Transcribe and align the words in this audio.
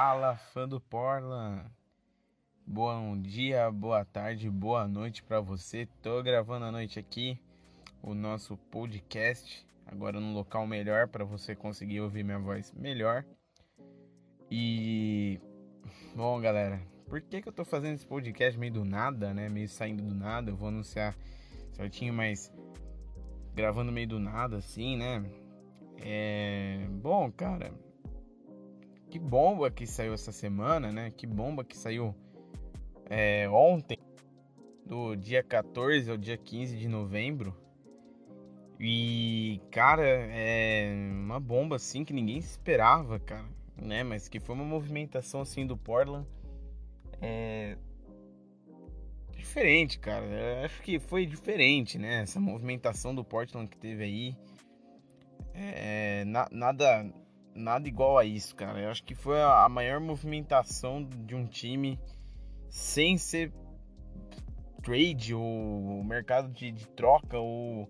Fala, 0.00 0.36
fã 0.36 0.68
do 0.68 0.80
Portland. 0.80 1.68
Bom 2.64 3.20
dia, 3.20 3.68
boa 3.68 4.04
tarde, 4.04 4.48
boa 4.48 4.86
noite 4.86 5.24
para 5.24 5.40
você. 5.40 5.88
Tô 6.00 6.22
gravando 6.22 6.66
à 6.66 6.70
noite 6.70 7.00
aqui 7.00 7.36
o 8.00 8.14
nosso 8.14 8.56
podcast, 8.70 9.66
agora 9.84 10.20
num 10.20 10.32
local 10.34 10.68
melhor 10.68 11.08
para 11.08 11.24
você 11.24 11.52
conseguir 11.56 12.00
ouvir 12.00 12.22
minha 12.22 12.38
voz 12.38 12.72
melhor. 12.74 13.24
E 14.48 15.40
bom, 16.14 16.40
galera, 16.40 16.80
por 17.08 17.20
que 17.20 17.42
que 17.42 17.48
eu 17.48 17.52
tô 17.52 17.64
fazendo 17.64 17.96
esse 17.96 18.06
podcast 18.06 18.56
meio 18.56 18.74
do 18.74 18.84
nada, 18.84 19.34
né? 19.34 19.48
Meio 19.48 19.68
saindo 19.68 20.04
do 20.04 20.14
nada. 20.14 20.52
Eu 20.52 20.56
vou 20.56 20.68
anunciar 20.68 21.16
certinho, 21.72 22.14
mas 22.14 22.52
gravando 23.52 23.90
meio 23.90 24.06
do 24.06 24.20
nada 24.20 24.58
assim, 24.58 24.96
né? 24.96 25.28
É, 25.96 26.86
bom, 26.88 27.32
cara, 27.32 27.72
que 29.10 29.18
bomba 29.18 29.70
que 29.70 29.86
saiu 29.86 30.14
essa 30.14 30.32
semana, 30.32 30.92
né? 30.92 31.10
Que 31.10 31.26
bomba 31.26 31.64
que 31.64 31.76
saiu 31.76 32.14
é, 33.08 33.48
ontem, 33.48 33.98
do 34.84 35.16
dia 35.16 35.42
14 35.42 36.10
ao 36.10 36.16
dia 36.16 36.36
15 36.36 36.76
de 36.76 36.88
novembro. 36.88 37.56
E, 38.80 39.60
cara, 39.70 40.06
é 40.06 40.94
uma 41.10 41.40
bomba 41.40 41.76
assim 41.76 42.04
que 42.04 42.12
ninguém 42.12 42.38
esperava, 42.38 43.18
cara, 43.18 43.46
né? 43.76 44.02
Mas 44.02 44.28
que 44.28 44.38
foi 44.38 44.54
uma 44.54 44.64
movimentação 44.64 45.40
assim 45.40 45.66
do 45.66 45.76
Portland 45.76 46.26
é 47.20 47.76
diferente, 49.36 49.98
cara. 49.98 50.24
Eu 50.24 50.64
acho 50.64 50.82
que 50.82 50.98
foi 50.98 51.26
diferente, 51.26 51.98
né? 51.98 52.22
Essa 52.22 52.38
movimentação 52.38 53.14
do 53.14 53.24
Portland 53.24 53.68
que 53.68 53.76
teve 53.76 54.04
aí. 54.04 54.36
É, 55.54 56.24
na, 56.24 56.46
nada 56.52 57.10
nada 57.58 57.88
igual 57.88 58.16
a 58.16 58.24
isso, 58.24 58.54
cara. 58.54 58.80
Eu 58.80 58.90
acho 58.90 59.02
que 59.02 59.14
foi 59.14 59.40
a 59.42 59.68
maior 59.68 60.00
movimentação 60.00 61.04
de 61.04 61.34
um 61.34 61.46
time 61.46 61.98
sem 62.68 63.18
ser 63.18 63.52
trade 64.82 65.34
ou 65.34 66.02
mercado 66.04 66.48
de, 66.52 66.70
de 66.70 66.88
troca 66.88 67.38
ou 67.38 67.88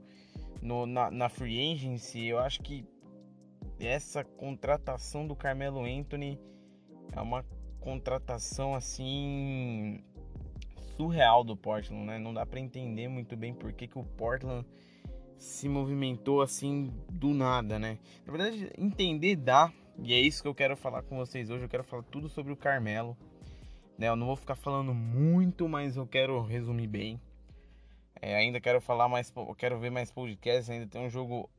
no, 0.60 0.86
na, 0.86 1.10
na 1.10 1.28
free 1.28 1.72
agency. 1.72 2.26
Eu 2.26 2.38
acho 2.38 2.60
que 2.60 2.84
essa 3.78 4.24
contratação 4.24 5.26
do 5.26 5.36
Carmelo 5.36 5.84
Anthony 5.84 6.40
é 7.12 7.20
uma 7.20 7.44
contratação 7.80 8.74
assim 8.74 10.02
surreal 10.96 11.44
do 11.44 11.56
Portland, 11.56 12.04
né? 12.04 12.18
Não 12.18 12.34
dá 12.34 12.44
para 12.44 12.58
entender 12.58 13.06
muito 13.08 13.36
bem 13.36 13.54
por 13.54 13.72
que, 13.72 13.86
que 13.86 13.98
o 13.98 14.04
Portland 14.04 14.66
se 15.38 15.68
movimentou 15.68 16.42
assim 16.42 16.92
do 17.08 17.32
nada, 17.32 17.78
né? 17.78 17.98
Na 18.26 18.32
verdade, 18.32 18.70
entender 18.76 19.36
dá, 19.36 19.72
e 20.00 20.12
é 20.12 20.20
isso 20.20 20.42
que 20.42 20.48
eu 20.48 20.54
quero 20.54 20.76
falar 20.76 21.02
com 21.02 21.16
vocês 21.16 21.50
hoje. 21.50 21.64
Eu 21.64 21.68
quero 21.68 21.82
falar 21.82 22.04
tudo 22.04 22.28
sobre 22.28 22.52
o 22.52 22.56
Carmelo. 22.56 23.16
Né? 23.96 24.08
Eu 24.08 24.16
não 24.16 24.26
vou 24.26 24.36
ficar 24.36 24.54
falando 24.54 24.94
muito, 24.94 25.68
mas 25.68 25.96
eu 25.96 26.06
quero 26.06 26.40
resumir 26.42 26.86
bem. 26.86 27.20
É, 28.20 28.36
ainda 28.36 28.60
quero 28.60 28.80
falar 28.80 29.08
mais, 29.08 29.32
eu 29.34 29.54
quero 29.54 29.78
ver 29.78 29.90
mais 29.90 30.10
podcasts. 30.12 30.70
Ainda 30.70 30.86
tem 30.86 31.04
um 31.04 31.10
jogo 31.10 31.50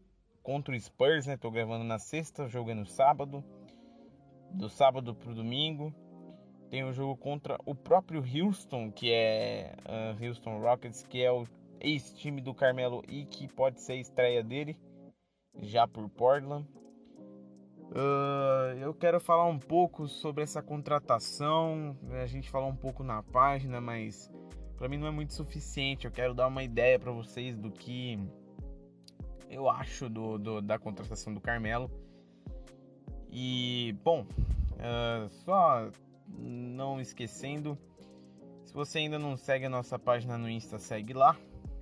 contra 0.42 0.74
o 0.74 0.80
Spurs, 0.80 1.26
né? 1.26 1.36
Tô 1.36 1.52
gravando 1.52 1.84
na 1.84 2.00
sexta, 2.00 2.46
o 2.46 2.50
jogo 2.50 2.72
é 2.72 2.74
no 2.74 2.86
sábado. 2.86 3.44
Do 4.52 4.70
sábado 4.70 5.14
pro 5.14 5.34
domingo. 5.34 5.94
Tem 6.70 6.86
um 6.86 6.94
jogo 6.94 7.18
contra 7.18 7.58
o 7.66 7.76
próprio 7.76 8.24
Houston, 8.24 8.92
que 8.92 9.12
é 9.12 9.76
uh, 9.86 10.26
Houston 10.26 10.60
Rockets, 10.60 11.04
que 11.04 11.22
é 11.22 11.32
o 11.32 11.46
ex-time 11.80 12.42
do 12.42 12.54
Carmelo 12.54 13.04
e 13.08 13.26
que 13.26 13.48
pode 13.48 13.82
ser 13.82 13.94
a 13.94 13.96
estreia 13.96 14.44
dele 14.44 14.78
já 15.62 15.88
por 15.88 16.08
Portland. 16.10 16.68
Uh, 17.92 18.78
eu 18.80 18.94
quero 18.94 19.20
falar 19.20 19.46
um 19.46 19.58
pouco 19.58 20.08
sobre 20.08 20.44
essa 20.44 20.62
contratação. 20.62 21.98
A 22.22 22.26
gente 22.28 22.50
falou 22.50 22.70
um 22.70 22.76
pouco 22.76 23.04
na 23.04 23.24
página, 23.24 23.82
mas 23.82 24.32
para 24.78 24.88
mim 24.88 24.98
não 24.98 25.08
é 25.08 25.12
muito 25.12 25.34
suficiente. 25.34 26.06
Eu 26.06 26.12
quero 26.12 26.34
dar 26.34 26.48
uma 26.48 26.64
ideia 26.64 27.00
para 27.00 27.12
vocês 27.12 27.58
do 27.58 27.72
que 27.72 28.20
eu 29.50 29.68
acho 29.70 30.08
do, 30.08 30.38
do, 30.38 30.62
da 30.62 30.78
contratação 30.78 31.34
do 31.34 31.42
Carmelo. 31.42 31.90
E 33.32 33.96
bom, 34.04 34.22
uh, 34.22 35.30
só 35.30 35.90
não 36.28 37.02
esquecendo, 37.02 37.78
se 38.64 38.74
você 38.74 39.00
ainda 39.00 39.18
não 39.18 39.36
segue 39.36 39.66
a 39.66 39.70
nossa 39.70 39.98
página 39.98 40.38
no 40.38 40.48
Insta, 40.48 40.78
segue 40.78 41.14
lá 41.14 41.36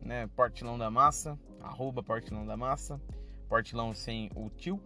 né? 0.08 0.28
Portilão 0.36 0.78
da 0.78 0.90
Massa, 0.90 1.38
arroba 1.62 2.02
Portilão 2.02 2.46
da 2.46 2.56
Massa, 2.56 3.00
Portilão 3.50 3.94
sem 3.94 4.32
o 4.34 4.50
tio. 4.50 4.82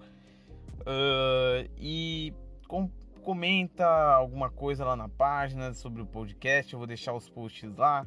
Uh, 0.82 1.70
e 1.78 2.34
com, 2.68 2.90
comenta 3.22 3.86
alguma 3.86 4.50
coisa 4.50 4.84
lá 4.84 4.96
na 4.96 5.08
página 5.08 5.74
sobre 5.74 6.02
o 6.02 6.08
podcast, 6.08 6.74
eu 6.74 6.80
vou 6.80 6.88
deixar 6.88 7.14
os 7.14 7.30
posts 7.30 7.76
lá. 7.78 8.06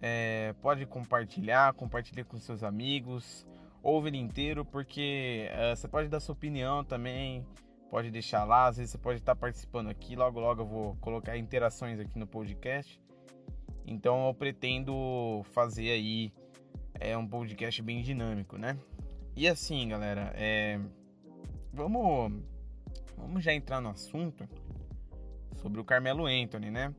É, 0.00 0.52
pode 0.60 0.84
compartilhar, 0.84 1.72
compartilha 1.74 2.24
com 2.24 2.38
seus 2.38 2.62
amigos, 2.62 3.46
ouve 3.82 4.08
ele 4.08 4.18
inteiro, 4.18 4.64
porque 4.64 5.48
uh, 5.52 5.76
você 5.76 5.88
pode 5.88 6.08
dar 6.08 6.20
sua 6.20 6.32
opinião 6.32 6.84
também, 6.84 7.46
pode 7.88 8.10
deixar 8.10 8.44
lá, 8.44 8.66
às 8.66 8.76
vezes 8.76 8.92
você 8.92 8.98
pode 8.98 9.18
estar 9.18 9.34
participando 9.36 9.88
aqui, 9.88 10.16
logo 10.16 10.40
logo 10.40 10.62
eu 10.62 10.66
vou 10.66 10.96
colocar 10.96 11.36
interações 11.36 12.00
aqui 12.00 12.18
no 12.18 12.26
podcast. 12.26 13.00
Então 13.86 14.26
eu 14.28 14.34
pretendo 14.34 15.42
fazer 15.52 15.90
aí 15.90 16.32
é 17.00 17.16
um 17.16 17.26
podcast 17.26 17.80
bem 17.82 18.02
dinâmico, 18.02 18.56
né? 18.56 18.78
E 19.36 19.46
assim, 19.46 19.88
galera, 19.88 20.32
é... 20.34 20.80
vamos, 21.72 22.42
vamos 23.16 23.44
já 23.44 23.52
entrar 23.52 23.80
no 23.80 23.90
assunto 23.90 24.48
sobre 25.56 25.80
o 25.80 25.84
Carmelo 25.84 26.26
Anthony, 26.26 26.70
né? 26.70 26.94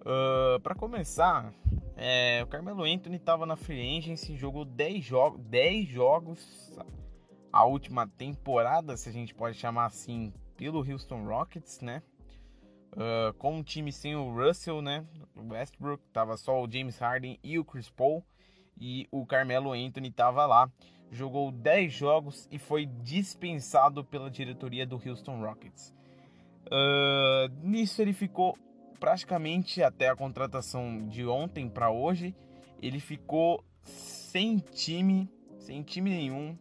Uh, 0.00 0.60
para 0.60 0.74
começar, 0.74 1.52
é, 1.96 2.40
o 2.42 2.46
Carmelo 2.46 2.84
Anthony 2.84 3.16
estava 3.16 3.44
na 3.44 3.56
Free 3.56 3.98
Agency, 3.98 4.36
jogou 4.36 4.64
10, 4.64 5.04
jo 5.04 5.36
10 5.38 5.88
jogos 5.88 6.78
a 7.52 7.64
última 7.64 8.06
temporada, 8.06 8.96
se 8.96 9.08
a 9.08 9.12
gente 9.12 9.34
pode 9.34 9.56
chamar 9.56 9.86
assim, 9.86 10.32
pelo 10.56 10.78
Houston 10.78 11.24
Rockets, 11.24 11.80
né? 11.80 12.02
Uh, 12.92 13.34
com 13.34 13.56
um 13.56 13.62
time 13.62 13.92
sem 13.92 14.14
o 14.14 14.32
Russell, 14.32 14.80
né? 14.80 15.04
Westbrook, 15.36 16.02
tava 16.12 16.36
só 16.36 16.62
o 16.62 16.70
James 16.70 16.98
Harden 16.98 17.38
e 17.42 17.58
o 17.58 17.64
Chris 17.64 17.90
Paul 17.90 18.24
e 18.78 19.06
o 19.10 19.24
Carmelo 19.26 19.72
Anthony 19.72 20.08
estava 20.08 20.46
lá. 20.46 20.70
Jogou 21.10 21.52
10 21.52 21.92
jogos 21.92 22.48
e 22.50 22.58
foi 22.58 22.86
dispensado 22.86 24.04
pela 24.04 24.30
diretoria 24.30 24.86
do 24.86 24.96
Houston 24.96 25.40
Rockets. 25.40 25.94
Uh, 26.66 27.48
nisso 27.62 28.02
ele 28.02 28.12
ficou 28.12 28.58
praticamente 28.98 29.82
até 29.82 30.08
a 30.08 30.16
contratação 30.16 31.06
de 31.06 31.24
ontem 31.26 31.68
para 31.68 31.90
hoje. 31.90 32.34
Ele 32.82 32.98
ficou 32.98 33.64
sem 33.84 34.58
time, 34.58 35.30
sem 35.58 35.82
time 35.82 36.10
nenhum. 36.10 36.58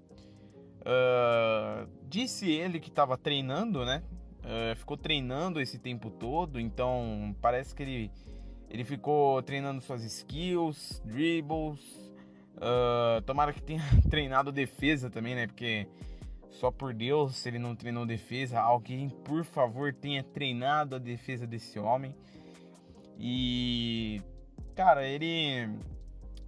Uh, 0.82 1.90
disse 2.08 2.50
ele 2.52 2.80
que 2.80 2.90
estava 2.90 3.18
treinando, 3.18 3.84
né? 3.84 4.04
Uh, 4.44 4.76
ficou 4.76 4.96
treinando 4.96 5.60
esse 5.60 5.80
tempo 5.80 6.12
todo, 6.12 6.60
então 6.60 7.36
parece 7.42 7.74
que 7.74 7.82
ele, 7.82 8.12
ele 8.70 8.84
ficou 8.84 9.42
treinando 9.42 9.82
suas 9.82 10.04
skills, 10.04 11.02
dribbles, 11.04 12.05
Uh, 12.56 13.22
tomara 13.24 13.52
que 13.52 13.62
tenha 13.62 13.84
treinado 14.10 14.52
defesa 14.52 15.10
também, 15.10 15.36
né? 15.36 15.48
Porque 15.48 15.88
só 16.50 16.72
por 16.72 16.94
Deus, 16.94 17.36
se 17.36 17.50
ele 17.50 17.60
não 17.60 17.76
treinou 17.76 18.06
defesa, 18.06 18.60
alguém, 18.60 19.10
por 19.10 19.44
favor, 19.44 19.94
tenha 19.94 20.24
treinado 20.24 20.96
a 20.96 21.00
defesa 21.00 21.46
desse 21.46 21.78
homem. 21.78 22.16
E, 23.20 24.22
cara, 24.74 25.06
ele, 25.06 25.70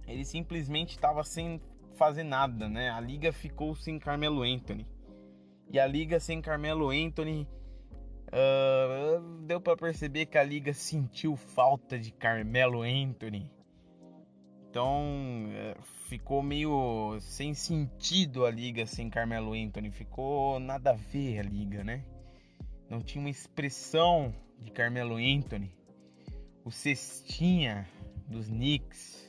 ele 0.06 0.24
simplesmente 0.24 0.90
estava 0.90 1.22
sem 1.22 1.60
fazer 1.94 2.22
nada, 2.22 2.68
né? 2.68 2.90
A 2.90 3.00
liga 3.00 3.32
ficou 3.32 3.74
sem 3.74 3.98
Carmelo 3.98 4.42
Anthony. 4.42 4.86
E 5.70 5.78
a 5.78 5.86
liga 5.86 6.18
sem 6.18 6.40
Carmelo 6.40 6.90
Anthony. 6.90 7.46
Uh, 8.28 9.42
deu 9.46 9.60
para 9.60 9.76
perceber 9.76 10.26
que 10.26 10.36
a 10.36 10.42
liga 10.42 10.72
sentiu 10.72 11.36
falta 11.36 11.98
de 11.98 12.12
Carmelo 12.12 12.82
Anthony. 12.82 13.50
Então 14.70 15.48
é, 15.52 15.76
ficou 16.08 16.42
meio 16.42 17.18
sem 17.20 17.54
sentido 17.54 18.44
a 18.44 18.50
liga 18.50 18.84
sem 18.86 19.08
Carmelo 19.08 19.54
Anthony. 19.54 19.90
Ficou 19.90 20.60
nada 20.60 20.90
a 20.90 20.94
ver 20.94 21.40
a 21.40 21.42
liga, 21.42 21.82
né? 21.82 22.04
Não 22.88 23.00
tinha 23.00 23.20
uma 23.20 23.30
expressão 23.30 24.32
de 24.58 24.70
Carmelo 24.70 25.16
Anthony. 25.16 25.72
O 26.64 26.70
cestinha 26.70 27.88
dos 28.26 28.48
Knicks. 28.48 29.26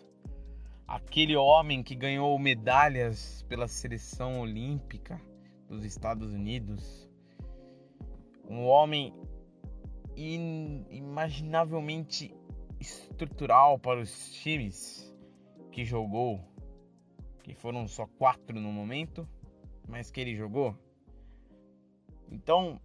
Aquele 0.86 1.38
homem 1.38 1.82
que 1.84 1.96
ganhou 1.96 2.38
medalhas 2.38 3.46
pela 3.48 3.68
seleção 3.68 4.42
olímpica 4.42 5.22
dos 5.70 5.86
Estados 5.86 6.32
Unidos. 6.32 7.08
Um 8.50 8.66
homem 8.66 9.14
inimaginavelmente 10.16 12.34
estrutural 12.80 13.80
para 13.80 14.02
os 14.02 14.34
times 14.34 15.09
que 15.72 15.86
jogou, 15.86 16.40
que 17.44 17.54
foram 17.54 17.88
só 17.88 18.06
quatro 18.06 18.60
no 18.60 18.72
momento, 18.72 19.28
mas 19.88 20.12
que 20.12 20.22
ele 20.22 20.36
jogou. 20.36 20.76
Então, 22.32 22.80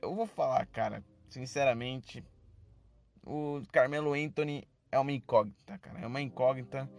eu 0.00 0.14
vou 0.14 0.26
falar, 0.26 0.66
cara, 0.66 1.02
sinceramente, 1.28 2.24
o 3.24 3.62
Carmelo 3.72 4.12
Anthony 4.12 4.66
é 4.90 4.98
uma 4.98 5.12
incógnita, 5.12 5.78
cara. 5.78 6.00
É 6.00 6.06
uma 6.06 6.20
incógnita. 6.20 6.90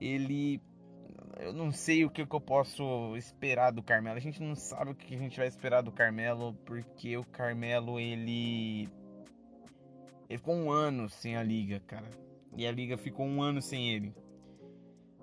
Ele. 0.00 0.60
Eu 1.38 1.52
não 1.52 1.70
sei 1.70 2.04
o 2.04 2.10
que, 2.10 2.22
eu 2.22 2.40
posso 2.40 3.16
esperar 3.16 3.70
do 3.70 3.82
Carmelo. 3.82 4.16
A 4.16 4.20
gente 4.20 4.40
não 4.40 4.54
sabe 4.54 4.92
o 4.92 4.94
que 4.94 5.14
a 5.14 5.18
gente 5.18 5.36
vai 5.36 5.48
esperar 5.48 5.82
do 5.82 5.92
Carmelo, 5.92 6.54
porque 6.64 7.16
o 7.16 7.24
Carmelo, 7.24 7.98
ele. 7.98 8.88
Ele 10.28 10.38
ficou 10.38 10.54
um 10.54 10.70
ano 10.70 11.08
sem 11.08 11.36
a 11.36 11.42
liga, 11.42 11.80
cara. 11.80 12.08
E 12.56 12.66
a 12.66 12.72
liga 12.72 12.96
ficou 12.96 13.26
um 13.26 13.42
ano 13.42 13.60
sem 13.60 13.90
ele. 13.90 14.14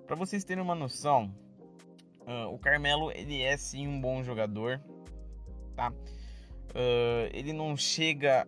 Para 0.06 0.16
vocês 0.16 0.44
terem 0.44 0.62
uma 0.62 0.74
noção, 0.74 1.34
uh, 2.26 2.52
o 2.52 2.58
Carmelo 2.58 3.10
ele 3.10 3.42
é 3.42 3.56
sim 3.56 3.88
um 3.88 4.00
bom 4.00 4.22
jogador, 4.22 4.80
tá? 5.74 5.90
Uh, 5.90 7.28
ele 7.32 7.52
não 7.52 7.76
chega 7.76 8.46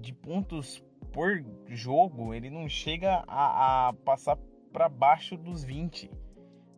de 0.00 0.12
pontos 0.12 0.82
por 1.12 1.44
jogo, 1.66 2.32
ele 2.32 2.48
não 2.48 2.68
chega 2.68 3.24
a, 3.26 3.88
a 3.88 3.92
passar 3.92 4.38
para 4.72 4.88
baixo 4.88 5.36
dos 5.36 5.64
20, 5.64 6.10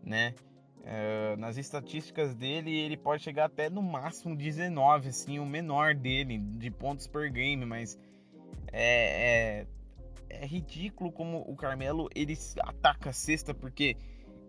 né? 0.03 0.35
Uh, 0.79 1.37
nas 1.37 1.57
estatísticas 1.57 2.35
dele, 2.35 2.77
ele 2.77 2.97
pode 2.97 3.23
chegar 3.23 3.45
até 3.45 3.71
no 3.71 3.83
máximo 3.83 4.35
19, 4.35 5.11
assim, 5.11 5.39
o 5.39 5.47
menor 5.47 5.95
dele 5.95 6.39
de 6.39 6.71
pontos 6.73 7.07
por 7.07 7.29
game, 7.31 7.65
mas 7.65 7.97
é, 8.73 9.61
é, 9.61 9.67
é 10.33 10.47
ridículo 10.47 11.13
como 11.13 11.39
o 11.41 11.55
Carmelo 11.55 12.09
ele 12.15 12.37
ataca 12.61 13.11
a 13.11 13.13
cesta, 13.13 13.53
porque, 13.55 13.97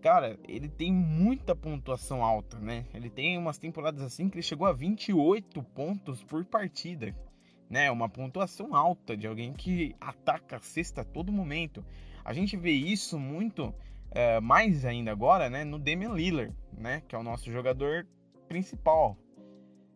cara, 0.02 0.38
ele 0.48 0.70
tem 0.70 0.92
muita 0.92 1.56
pontuação 1.56 2.24
alta, 2.24 2.60
né? 2.60 2.86
Ele 2.94 3.10
tem 3.10 3.38
umas 3.38 3.58
temporadas 3.58 4.02
assim 4.02 4.30
que 4.30 4.36
ele 4.36 4.44
chegou 4.44 4.68
a 4.68 4.74
28 4.74 5.62
pontos 5.64 6.24
por 6.24 6.44
partida 6.46 7.16
né? 7.74 7.90
Uma 7.90 8.08
pontuação 8.08 8.76
alta 8.76 9.18
de 9.18 9.26
alguém 9.26 9.52
que 9.52 9.96
ataca 10.00 10.58
a 10.58 10.60
cesta 10.60 11.02
a 11.02 11.04
todo 11.04 11.32
momento. 11.32 11.84
A 12.24 12.32
gente 12.32 12.56
vê 12.56 12.72
isso 12.72 13.18
muito 13.18 13.74
é, 14.12 14.40
mais 14.40 14.86
ainda 14.86 15.12
agora, 15.12 15.50
né? 15.50 15.64
No 15.64 15.80
Damian 15.80 16.14
Lillard, 16.14 16.54
né? 16.78 17.02
Que 17.08 17.16
é 17.16 17.18
o 17.18 17.24
nosso 17.24 17.52
jogador 17.52 18.08
principal. 18.48 19.18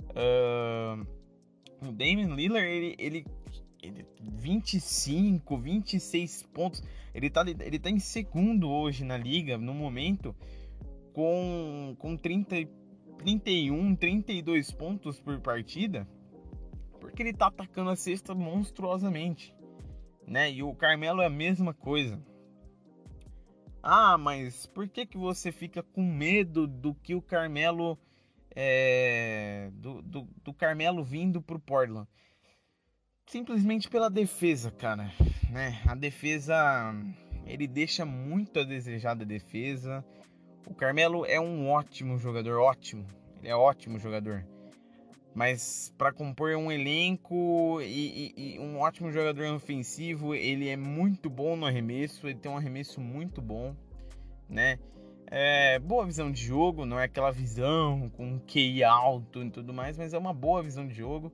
Uh, 0.09 1.05
o 1.87 1.91
Damian 1.91 2.33
Lillard, 2.33 2.67
ele, 2.67 2.95
ele, 2.97 3.25
ele 3.87 4.05
25, 4.19 5.57
26 5.57 6.43
pontos. 6.53 6.83
Ele 7.13 7.29
tá, 7.29 7.43
ele 7.47 7.79
tá 7.79 7.89
em 7.89 7.99
segundo 7.99 8.69
hoje 8.69 9.03
na 9.03 9.17
liga, 9.17 9.57
no 9.57 9.73
momento, 9.73 10.35
com, 11.13 11.95
com 11.97 12.15
30, 12.15 12.67
31, 13.17 13.95
32 13.95 14.71
pontos 14.71 15.19
por 15.19 15.39
partida 15.39 16.07
porque 17.07 17.23
ele 17.23 17.33
tá 17.33 17.47
atacando 17.47 17.89
a 17.89 17.95
cesta 17.95 18.35
monstruosamente, 18.35 19.55
né? 20.27 20.51
E 20.51 20.61
o 20.61 20.75
Carmelo 20.75 21.21
é 21.21 21.25
a 21.25 21.29
mesma 21.29 21.73
coisa. 21.73 22.21
Ah, 23.81 24.17
mas 24.17 24.65
por 24.65 24.87
que 24.89 25.05
que 25.05 25.17
você 25.17 25.51
fica 25.51 25.81
com 25.81 26.03
medo 26.03 26.67
do 26.67 26.93
que 26.93 27.15
o 27.15 27.21
Carmelo 27.21 27.97
é, 28.53 29.69
do, 29.73 30.01
do, 30.01 30.27
do 30.43 30.53
Carmelo 30.53 31.03
vindo 31.03 31.41
pro 31.41 31.59
Portland? 31.59 32.07
Simplesmente 33.27 33.89
pela 33.89 34.09
defesa, 34.09 34.71
cara, 34.71 35.11
né? 35.49 35.81
A 35.85 35.93
defesa 35.93 36.95
ele 37.45 37.67
deixa 37.67 38.05
muito 38.05 38.59
a 38.59 38.63
desejar 38.63 39.13
da 39.15 39.25
defesa. 39.25 40.03
O 40.65 40.73
Carmelo 40.73 41.25
é 41.25 41.39
um 41.39 41.69
ótimo 41.69 42.17
jogador, 42.17 42.59
ótimo. 42.59 43.05
Ele 43.39 43.49
é 43.49 43.55
ótimo 43.55 43.99
jogador 43.99 44.43
mas 45.37 45.93
para 45.99 46.11
compor 46.11 46.55
um 46.55 46.71
elenco 46.71 47.79
e, 47.79 48.33
e, 48.35 48.55
e, 48.55 48.59
um 48.59 48.79
ótimo 48.79 49.11
jogador 49.11 49.53
ofensivo, 49.53 50.33
ele 50.33 50.67
é 50.67 50.75
muito 50.75 51.29
bom 51.29 51.55
no 51.55 51.67
arremesso, 51.67 52.25
ele 52.27 52.39
tem 52.39 52.51
um 52.51 52.57
arremesso 52.57 52.99
muito 52.99 53.39
bom, 53.39 53.75
né? 54.49 54.79
É, 55.27 55.77
boa 55.77 56.07
visão 56.07 56.31
de 56.31 56.43
jogo, 56.43 56.87
não 56.87 56.99
é 56.99 57.03
aquela 57.03 57.29
visão 57.29 58.09
com 58.17 58.39
QI 58.47 58.83
alto 58.83 59.43
e 59.43 59.51
tudo 59.51 59.71
mais, 59.71 59.95
mas 59.95 60.11
é 60.11 60.17
uma 60.17 60.33
boa 60.33 60.63
visão 60.63 60.87
de 60.87 60.95
jogo. 60.95 61.31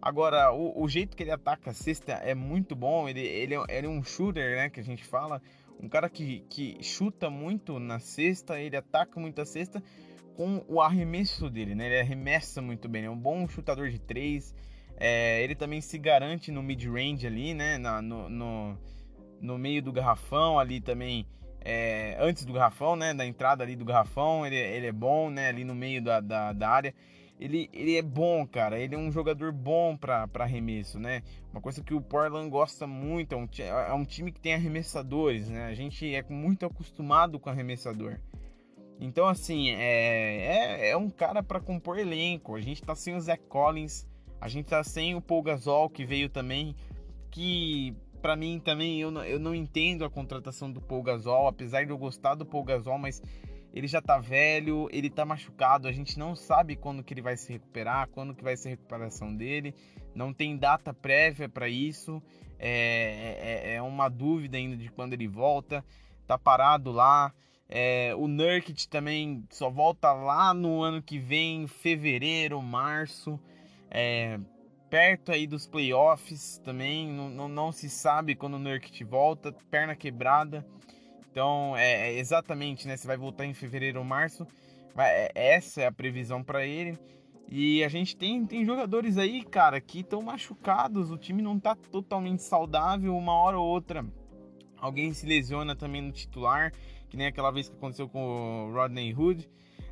Agora, 0.00 0.52
o, 0.52 0.82
o 0.82 0.88
jeito 0.88 1.16
que 1.16 1.22
ele 1.22 1.32
ataca 1.32 1.70
a 1.70 1.74
cesta 1.74 2.12
é 2.12 2.34
muito 2.34 2.76
bom, 2.76 3.08
ele, 3.08 3.20
ele, 3.20 3.54
é, 3.54 3.64
ele 3.68 3.86
é 3.86 3.90
um 3.90 4.02
shooter, 4.02 4.56
né, 4.56 4.70
que 4.70 4.80
a 4.80 4.84
gente 4.84 5.04
fala, 5.04 5.42
um 5.80 5.88
cara 5.88 6.08
que, 6.08 6.44
que 6.48 6.78
chuta 6.82 7.28
muito 7.30 7.78
na 7.78 7.98
cesta, 7.98 8.60
ele 8.60 8.76
ataca 8.76 9.18
muito 9.18 9.40
a 9.40 9.44
cesta, 9.44 9.82
com 10.36 10.64
o 10.68 10.80
arremesso 10.80 11.50
dele, 11.50 11.74
né? 11.74 11.86
Ele 11.86 12.00
arremessa 12.00 12.62
muito 12.62 12.88
bem, 12.88 13.06
é 13.06 13.10
um 13.10 13.18
bom 13.18 13.48
chutador 13.48 13.88
de 13.88 13.98
três. 13.98 14.54
É, 14.96 15.42
ele 15.42 15.56
também 15.56 15.80
se 15.80 15.98
garante 15.98 16.52
no 16.52 16.62
mid-range 16.62 17.26
ali, 17.26 17.54
né? 17.54 17.76
Na, 17.76 18.00
no, 18.00 18.28
no, 18.28 18.78
no, 19.40 19.58
meio 19.58 19.82
do 19.82 19.92
garrafão 19.92 20.56
ali 20.56 20.80
também. 20.80 21.26
É, 21.60 22.16
antes 22.20 22.44
do 22.44 22.52
garrafão, 22.52 22.94
né? 22.94 23.12
Da 23.12 23.26
entrada 23.26 23.64
ali 23.64 23.74
do 23.74 23.84
garrafão, 23.84 24.46
ele, 24.46 24.56
ele 24.56 24.86
é 24.86 24.92
bom, 24.92 25.28
né? 25.28 25.48
Ali 25.48 25.64
no 25.64 25.74
meio 25.74 26.00
da, 26.02 26.20
da, 26.20 26.52
da 26.52 26.68
área. 26.68 26.94
Ele, 27.38 27.70
ele 27.72 27.96
é 27.96 28.02
bom, 28.02 28.46
cara. 28.46 28.78
Ele 28.78 28.94
é 28.94 28.98
um 28.98 29.12
jogador 29.12 29.52
bom 29.52 29.96
para 29.96 30.28
arremesso, 30.38 30.98
né? 30.98 31.22
Uma 31.52 31.60
coisa 31.60 31.82
que 31.82 31.94
o 31.94 32.00
Portland 32.00 32.50
gosta 32.50 32.86
muito. 32.86 33.32
É 33.32 33.36
um, 33.36 33.48
é 33.64 33.94
um 33.94 34.04
time 34.04 34.32
que 34.32 34.40
tem 34.40 34.54
arremessadores, 34.54 35.48
né? 35.48 35.66
A 35.66 35.74
gente 35.74 36.12
é 36.12 36.22
muito 36.28 36.66
acostumado 36.66 37.38
com 37.38 37.48
arremessador. 37.48 38.18
Então, 39.00 39.26
assim, 39.26 39.70
é, 39.70 40.86
é, 40.86 40.90
é 40.90 40.96
um 40.96 41.08
cara 41.08 41.42
para 41.42 41.60
compor 41.60 41.98
elenco. 41.98 42.56
A 42.56 42.60
gente 42.60 42.82
tá 42.82 42.94
sem 42.96 43.14
o 43.14 43.20
Zach 43.20 43.42
Collins, 43.48 44.04
a 44.40 44.48
gente 44.48 44.66
tá 44.66 44.82
sem 44.82 45.14
o 45.14 45.20
Paul 45.20 45.42
Gasol, 45.42 45.88
que 45.88 46.04
veio 46.04 46.28
também, 46.28 46.74
que 47.30 47.94
para 48.20 48.34
mim 48.34 48.58
também 48.58 49.00
eu 49.00 49.12
não, 49.12 49.24
eu 49.24 49.38
não 49.38 49.54
entendo 49.54 50.04
a 50.04 50.10
contratação 50.10 50.70
do 50.70 50.80
Paul 50.80 51.02
Gasol, 51.04 51.46
apesar 51.46 51.84
de 51.84 51.90
eu 51.90 51.98
gostar 51.98 52.34
do 52.34 52.44
Paul 52.44 52.64
Gasol, 52.64 52.98
mas 52.98 53.22
ele 53.72 53.86
já 53.86 54.00
tá 54.00 54.18
velho, 54.18 54.88
ele 54.92 55.10
tá 55.10 55.24
machucado, 55.24 55.88
a 55.88 55.92
gente 55.92 56.18
não 56.18 56.34
sabe 56.34 56.76
quando 56.76 57.02
que 57.02 57.14
ele 57.14 57.22
vai 57.22 57.36
se 57.36 57.52
recuperar, 57.52 58.08
quando 58.08 58.34
que 58.34 58.42
vai 58.42 58.56
ser 58.56 58.68
a 58.68 58.70
recuperação 58.72 59.34
dele, 59.34 59.74
não 60.14 60.32
tem 60.32 60.56
data 60.56 60.92
prévia 60.92 61.48
para 61.48 61.68
isso, 61.68 62.22
é, 62.58 63.64
é, 63.68 63.74
é 63.74 63.82
uma 63.82 64.08
dúvida 64.08 64.56
ainda 64.56 64.76
de 64.76 64.90
quando 64.90 65.12
ele 65.12 65.28
volta, 65.28 65.84
tá 66.26 66.38
parado 66.38 66.90
lá, 66.90 67.32
é, 67.68 68.14
o 68.16 68.26
Nurkic 68.26 68.88
também 68.88 69.44
só 69.50 69.68
volta 69.68 70.12
lá 70.12 70.54
no 70.54 70.82
ano 70.82 71.02
que 71.02 71.18
vem, 71.18 71.66
fevereiro, 71.66 72.62
março, 72.62 73.38
é, 73.90 74.40
perto 74.88 75.30
aí 75.30 75.46
dos 75.46 75.66
playoffs 75.66 76.58
também. 76.64 77.08
Não, 77.08 77.28
não, 77.28 77.48
não, 77.48 77.70
se 77.70 77.90
sabe 77.90 78.34
quando 78.34 78.54
o 78.54 78.58
Nurkic 78.58 79.04
volta, 79.04 79.52
perna 79.70 79.94
quebrada. 79.94 80.66
Então, 81.38 81.76
é, 81.76 82.08
é 82.10 82.18
exatamente, 82.18 82.88
né? 82.88 82.96
Você 82.96 83.06
vai 83.06 83.16
voltar 83.16 83.46
em 83.46 83.54
fevereiro 83.54 84.00
ou 84.00 84.04
março. 84.04 84.44
É, 84.98 85.30
essa 85.54 85.82
é 85.82 85.86
a 85.86 85.92
previsão 85.92 86.42
para 86.42 86.66
ele. 86.66 86.98
E 87.48 87.84
a 87.84 87.88
gente 87.88 88.16
tem, 88.16 88.44
tem 88.44 88.64
jogadores 88.64 89.16
aí, 89.16 89.44
cara, 89.44 89.80
que 89.80 90.00
estão 90.00 90.20
machucados. 90.20 91.12
O 91.12 91.16
time 91.16 91.40
não 91.40 91.56
tá 91.56 91.76
totalmente 91.76 92.42
saudável. 92.42 93.16
Uma 93.16 93.34
hora 93.34 93.56
ou 93.56 93.64
outra, 93.64 94.04
alguém 94.78 95.12
se 95.12 95.26
lesiona 95.26 95.76
também 95.76 96.02
no 96.02 96.10
titular 96.10 96.72
que 97.08 97.16
nem 97.16 97.28
aquela 97.28 97.52
vez 97.52 97.68
que 97.68 97.76
aconteceu 97.76 98.08
com 98.08 98.66
o 98.66 98.72
Rodney 98.72 99.14
Hood. 99.14 99.48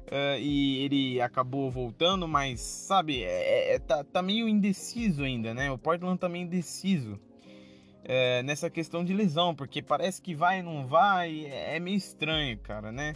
Uh, 0.07 0.41
e 0.41 0.79
ele 0.79 1.21
acabou 1.21 1.71
voltando, 1.71 2.26
mas 2.26 2.61
sabe, 2.61 3.23
é, 3.23 3.75
é, 3.75 3.79
tá, 3.79 4.03
tá, 4.03 4.21
meio 4.21 4.49
indeciso 4.49 5.23
ainda, 5.23 5.55
né? 5.55 5.71
O 5.71 5.79
Portland 5.79 6.19
tá 6.19 6.29
meio 6.29 6.45
indeciso 6.45 7.21
é, 8.09 8.41
nessa 8.45 8.71
questão 8.71 9.05
de 9.05 9.13
lesão, 9.13 9.55
porque 9.55 9.83
parece 9.83 10.23
que 10.23 10.35
vai 10.35 10.61
e 10.61 10.63
não 10.63 10.87
vai, 10.87 11.45
é, 11.47 11.77
é 11.77 11.81
meio 11.81 11.97
estranho, 11.97 12.57
cara, 12.59 12.93
né? 12.93 13.15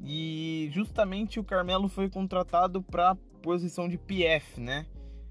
E 0.00 0.68
justamente 0.72 1.40
o 1.40 1.44
Carmelo 1.44 1.88
foi 1.88 2.08
contratado 2.08 2.80
para 2.80 3.16
posição 3.42 3.88
de 3.88 3.98
PF, 3.98 4.60
né? 4.60 4.86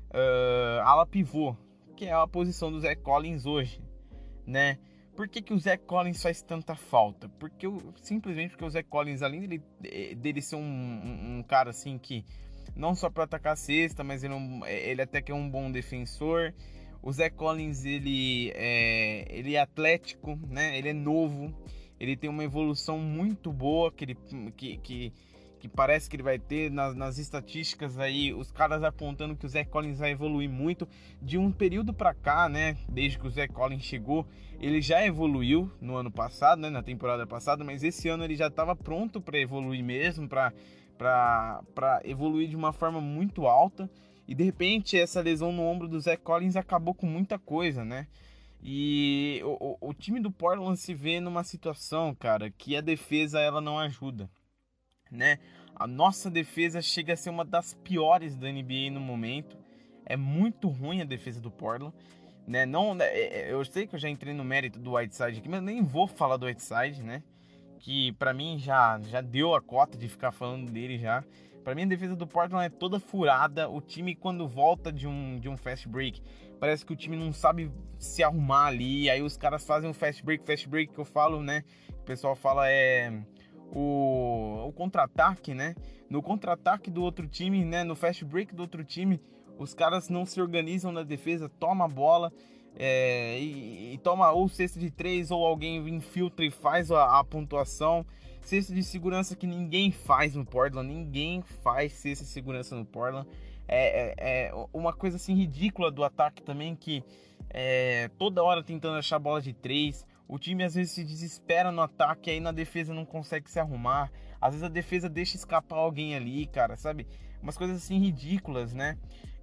Uh, 0.10 0.82
ala 0.84 1.06
pivô, 1.06 1.56
que 1.96 2.06
é 2.06 2.14
a 2.14 2.28
posição 2.28 2.72
do 2.72 2.80
Zé 2.80 2.94
Collins 2.94 3.46
hoje, 3.46 3.82
né? 4.46 4.78
Por 5.16 5.28
que, 5.30 5.42
que 5.42 5.54
o 5.54 5.60
Zé 5.60 5.78
Collins 5.78 6.22
faz 6.22 6.42
tanta 6.42 6.76
falta? 6.76 7.30
Porque 7.40 7.66
eu, 7.66 7.94
simplesmente 8.02 8.52
porque 8.52 8.66
o 8.66 8.70
Zé 8.70 8.84
Collins, 8.84 9.22
além 9.22 9.42
dele, 9.42 9.64
dele 10.18 10.42
ser 10.42 10.56
um, 10.56 10.60
um, 10.60 11.38
um 11.38 11.44
cara 11.44 11.70
assim 11.70 11.98
que 11.98 12.26
não 12.76 12.96
só 12.96 13.10
para 13.10 13.24
atacar 13.24 13.54
a 13.54 13.56
cesta, 13.56 14.04
mas 14.04 14.24
ele, 14.24 14.34
é 14.66 14.90
ele 14.90 15.02
até 15.02 15.22
que 15.22 15.32
é 15.32 15.36
um 15.36 15.50
bom 15.50 15.72
defensor. 15.72 16.54
O 17.04 17.12
Zé 17.12 17.30
Collins 17.30 17.84
ele 17.84 18.52
é, 18.56 19.28
ele 19.30 19.56
é 19.56 19.60
atlético, 19.60 20.40
né? 20.50 20.78
Ele 20.78 20.90
é 20.90 20.94
novo, 20.94 21.54
ele 22.00 22.16
tem 22.16 22.30
uma 22.30 22.44
evolução 22.44 22.98
muito 22.98 23.52
boa 23.52 23.92
que 23.92 24.06
ele 24.06 24.18
que, 24.56 24.78
que 24.78 25.14
que 25.64 25.70
parece 25.70 26.10
que 26.10 26.18
ele 26.18 26.24
vai 26.24 26.38
ter 26.38 26.70
nas, 26.70 26.94
nas, 26.94 27.18
estatísticas 27.18 27.98
aí, 27.98 28.34
os 28.34 28.52
caras 28.52 28.84
apontando 28.84 29.34
que 29.34 29.46
o 29.46 29.50
Zé 29.50 29.64
Collins 29.64 29.98
vai 29.98 30.12
evoluir 30.12 30.50
muito 30.50 30.86
de 31.22 31.38
um 31.38 31.54
período 31.54 31.94
para 31.94 32.14
cá, 32.14 32.50
né? 32.50 32.76
Desde 32.90 33.18
que 33.18 33.26
o 33.26 33.30
Zé 33.30 33.48
Collins 33.48 33.82
chegou, 33.82 34.28
ele 34.60 34.82
já 34.82 35.06
evoluiu 35.06 35.72
no 35.80 35.96
ano 35.96 36.12
passado, 36.12 36.60
né? 36.60 36.70
Na 36.70 36.84
temporada 36.84 37.26
passada, 37.26 37.64
mas 37.64 37.82
esse 37.82 38.10
ano 38.10 38.26
ele 38.26 38.36
já 38.36 38.48
estava 38.48 38.76
pronto 38.76 39.22
para 39.22 39.40
evoluir 39.40 39.82
mesmo, 39.82 40.28
para 40.28 40.52
para 40.98 42.02
evoluir 42.04 42.50
de 42.50 42.58
uma 42.58 42.74
forma 42.74 43.00
muito 43.00 43.48
alta. 43.48 43.90
E 44.28 44.34
de 44.34 44.44
repente 44.44 44.98
essa 44.98 45.22
lesão 45.22 45.52
no 45.52 45.64
ombro 45.64 45.88
do 45.88 46.00
Zé 46.00 46.16
Collins 46.16 46.56
acabou 46.56 46.94
com 46.94 47.06
muita 47.06 47.38
coisa, 47.38 47.84
né? 47.84 48.08
E 48.64 49.42
o, 49.44 49.58
o, 49.60 49.90
o, 49.90 49.94
time 49.94 50.22
do 50.22 50.32
Portland 50.32 50.80
se 50.80 50.94
vê 50.94 51.20
numa 51.20 51.44
situação, 51.44 52.16
cara, 52.16 52.50
que 52.50 52.78
a 52.78 52.82
defesa 52.82 53.40
ela 53.40 53.60
não 53.60 53.78
ajuda, 53.78 54.30
né? 55.12 55.38
A 55.76 55.86
nossa 55.86 56.32
defesa 56.32 56.82
chega 56.82 57.14
a 57.14 57.18
ser 57.18 57.30
uma 57.30 57.44
das 57.44 57.74
piores 57.74 58.38
da 58.38 58.50
NBA 58.50 58.90
no 58.92 59.02
momento. 59.02 59.58
É 60.06 60.16
muito 60.16 60.70
ruim 60.70 61.02
a 61.02 61.06
defesa 61.06 61.42
do 61.42 61.52
Portland, 61.52 61.94
né? 62.48 62.66
Não, 62.66 62.96
né, 62.96 63.06
é, 63.06 63.42
é, 63.42 63.52
eu 63.52 63.66
sei 63.66 63.86
que 63.86 63.96
eu 63.96 64.00
já 64.00 64.08
entrei 64.08 64.34
no 64.34 64.46
mérito 64.46 64.80
do 64.80 64.94
Whiteside 64.94 65.40
aqui, 65.40 65.50
mas 65.50 65.62
nem 65.62 65.84
vou 65.84 66.08
falar 66.08 66.38
do 66.38 66.46
Whiteside, 66.46 67.04
né? 67.04 67.22
Que 67.80 68.14
para 68.14 68.34
mim 68.34 68.58
já 68.58 68.98
já 69.02 69.20
deu 69.20 69.54
a 69.54 69.62
cota 69.62 69.98
de 69.98 70.08
ficar 70.08 70.32
falando 70.32 70.72
dele 70.72 70.98
já. 70.98 71.22
Para 71.64 71.74
mim 71.74 71.84
a 71.84 71.88
defesa 71.88 72.16
do 72.16 72.28
Portland 72.28 72.66
é 72.66 72.70
toda 72.70 73.00
furada. 73.00 73.70
O 73.70 73.80
time 73.80 74.16
quando 74.16 74.48
volta 74.48 74.92
de 74.92 75.08
um 75.08 75.40
de 75.40 75.48
um 75.48 75.56
fast 75.56 75.88
break, 75.88 76.22
parece 76.60 76.86
que 76.86 76.94
o 76.94 76.96
time 76.96 77.16
não 77.16 77.32
sabe 77.32 77.72
se 77.98 78.22
arrumar 78.24 78.66
ali. 78.66 79.10
Aí 79.10 79.22
os 79.22 79.38
caras 79.38 79.66
fazem 79.66 79.90
um 79.90 79.94
fast 79.94 80.24
break, 80.24 80.46
fast 80.46 80.68
break 80.68 80.94
que 80.94 81.00
eu 81.00 81.06
falo, 81.06 81.42
né? 81.42 81.64
O 81.90 82.04
pessoal 82.04 82.36
fala 82.36 82.70
é 82.70 83.12
o, 83.72 84.66
o 84.68 84.74
contra-ataque, 84.74 85.54
né? 85.54 85.76
No 86.10 86.22
contra-ataque 86.22 86.92
do 86.92 87.02
outro 87.02 87.28
time, 87.28 87.64
né? 87.64 87.84
No 87.84 87.96
fast 87.96 88.24
break 88.26 88.54
do 88.54 88.62
outro 88.62 88.84
time, 88.84 89.20
os 89.58 89.74
caras 89.74 90.10
não 90.10 90.26
se 90.26 90.42
organizam 90.42 90.92
na 90.92 91.04
defesa, 91.04 91.48
toma 91.48 91.86
a 91.86 91.88
bola 91.88 92.32
é, 92.76 93.40
e, 93.40 93.94
e, 93.94 93.98
toma 94.00 94.32
ou 94.32 94.50
cesta 94.50 94.80
de 94.80 94.90
três 94.90 95.30
ou 95.30 95.46
alguém 95.46 95.78
infiltra 95.90 96.44
e 96.44 96.52
faz 96.52 96.92
a, 96.92 97.20
a 97.20 97.24
pontuação. 97.24 98.06
Cesta 98.44 98.74
de 98.74 98.84
segurança 98.84 99.36
que 99.36 99.48
ninguém 99.48 99.92
faz 99.92 100.36
no 100.36 100.46
Portland, 100.46 100.88
ninguém 100.88 101.42
faz 101.42 101.94
cesta 101.94 102.26
de 102.26 102.30
segurança 102.30 102.76
no 102.76 102.86
Portland. 102.86 103.28
É, 103.68 104.14
é, 104.18 104.48
é 104.48 104.54
uma 104.74 104.92
coisa 104.92 105.16
assim 105.16 105.34
ridícula 105.34 105.90
do 105.90 106.04
ataque 106.04 106.44
também 106.44 106.76
que 106.76 107.04
é, 107.50 108.10
toda 108.18 108.44
hora 108.44 108.62
tentando 108.62 108.98
achar 108.98 109.18
bola 109.18 109.42
de 109.42 109.54
três. 109.54 110.06
O 110.28 110.38
time 110.38 110.64
às 110.64 110.76
vezes 110.76 110.92
se 110.92 111.04
desespera 111.04 111.72
no 111.72 111.82
ataque, 111.82 112.30
aí 112.30 112.40
na 112.40 112.52
defesa 112.52 112.94
não 112.94 113.06
consegue 113.06 113.50
se 113.50 113.60
arrumar. 113.60 114.12
Às 114.42 114.52
vezes 114.52 114.64
a 114.64 114.70
defesa 114.70 115.08
deixa 115.08 115.38
escapar 115.38 115.78
alguém 115.78 116.16
ali, 116.16 116.46
cara, 116.48 116.76
sabe? 116.76 117.08
Umas 117.42 117.58
coisas 117.58 117.78
assim 117.78 117.98
ridículas, 117.98 118.74
né? 118.74 118.98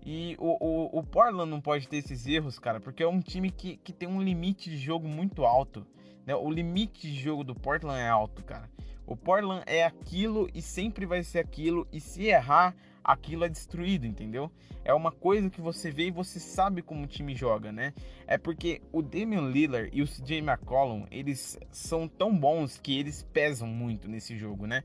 E 0.05 0.37
o, 0.39 0.57
o, 0.61 0.99
o 0.99 1.03
Portland 1.03 1.51
não 1.51 1.61
pode 1.61 1.87
ter 1.89 1.99
esses 1.99 2.27
erros, 2.27 2.59
cara, 2.59 2.81
porque 2.81 3.03
é 3.03 3.09
um 3.09 3.21
time 3.21 3.51
que, 3.51 3.77
que 3.79 3.93
tem 3.93 4.09
um 4.09 4.21
limite 4.21 4.71
de 4.71 4.77
jogo 4.77 5.07
muito 5.07 5.45
alto. 5.45 5.87
Né? 6.27 6.35
O 6.35 6.51
limite 6.51 7.11
de 7.11 7.19
jogo 7.19 7.45
do 7.45 7.55
Portland 7.55 8.01
é 8.01 8.09
alto, 8.09 8.43
cara. 8.43 8.69
O 9.11 9.17
Portland 9.17 9.65
é 9.67 9.85
aquilo 9.85 10.49
e 10.55 10.63
sempre 10.63 11.05
vai 11.05 11.25
ser 11.25 11.41
aquilo, 11.41 11.85
e 11.93 12.01
se 12.01 12.27
errar, 12.27 12.77
aquilo 13.03 13.45
é 13.45 13.49
destruído, 13.49 14.07
entendeu? 14.07 14.53
É 14.85 14.95
uma 14.95 15.11
coisa 15.11 15.51
que 15.51 15.61
você 15.61 15.91
vê 15.91 16.07
e 16.07 16.11
você 16.13 16.39
sabe 16.39 16.81
como 16.81 17.03
o 17.03 17.07
time 17.09 17.35
joga, 17.35 17.73
né? 17.73 17.93
É 18.25 18.39
porque 18.39 18.81
o 18.93 19.03
Damian 19.03 19.51
Lillard 19.51 19.91
e 19.93 20.01
o 20.01 20.07
CJ 20.07 20.39
McCollum, 20.39 21.07
eles 21.11 21.59
são 21.73 22.07
tão 22.07 22.39
bons 22.39 22.79
que 22.79 22.97
eles 22.97 23.27
pesam 23.33 23.67
muito 23.67 24.09
nesse 24.09 24.39
jogo, 24.39 24.65
né? 24.65 24.85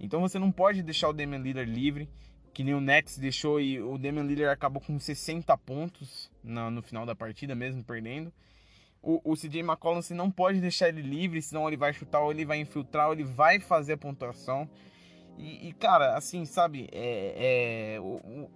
Então 0.00 0.22
você 0.22 0.38
não 0.38 0.50
pode 0.50 0.82
deixar 0.82 1.10
o 1.10 1.12
Damian 1.12 1.40
Lillard 1.40 1.70
livre, 1.70 2.08
que 2.54 2.64
nem 2.64 2.72
o 2.72 2.80
Nets 2.80 3.18
deixou 3.18 3.60
e 3.60 3.78
o 3.78 3.98
Damian 3.98 4.24
Lillard 4.24 4.54
acabou 4.54 4.80
com 4.80 4.98
60 4.98 5.54
pontos 5.58 6.30
no, 6.42 6.70
no 6.70 6.80
final 6.80 7.04
da 7.04 7.14
partida, 7.14 7.54
mesmo 7.54 7.84
perdendo. 7.84 8.32
O, 9.06 9.20
o 9.22 9.36
CJ 9.36 9.60
McCollum 9.60 10.02
você 10.02 10.12
não 10.12 10.28
pode 10.28 10.60
deixar 10.60 10.88
ele 10.88 11.00
livre, 11.00 11.40
senão 11.40 11.68
ele 11.68 11.76
vai 11.76 11.92
chutar 11.92 12.20
ou 12.22 12.32
ele 12.32 12.44
vai 12.44 12.58
infiltrar 12.58 13.06
ou 13.06 13.12
ele 13.12 13.22
vai 13.22 13.60
fazer 13.60 13.92
a 13.92 13.96
pontuação. 13.96 14.68
E, 15.38 15.68
e 15.68 15.72
cara, 15.74 16.16
assim, 16.16 16.44
sabe, 16.44 16.88
é, 16.90 17.94
é 17.94 18.00
o, 18.00 18.16
o, 18.16 18.50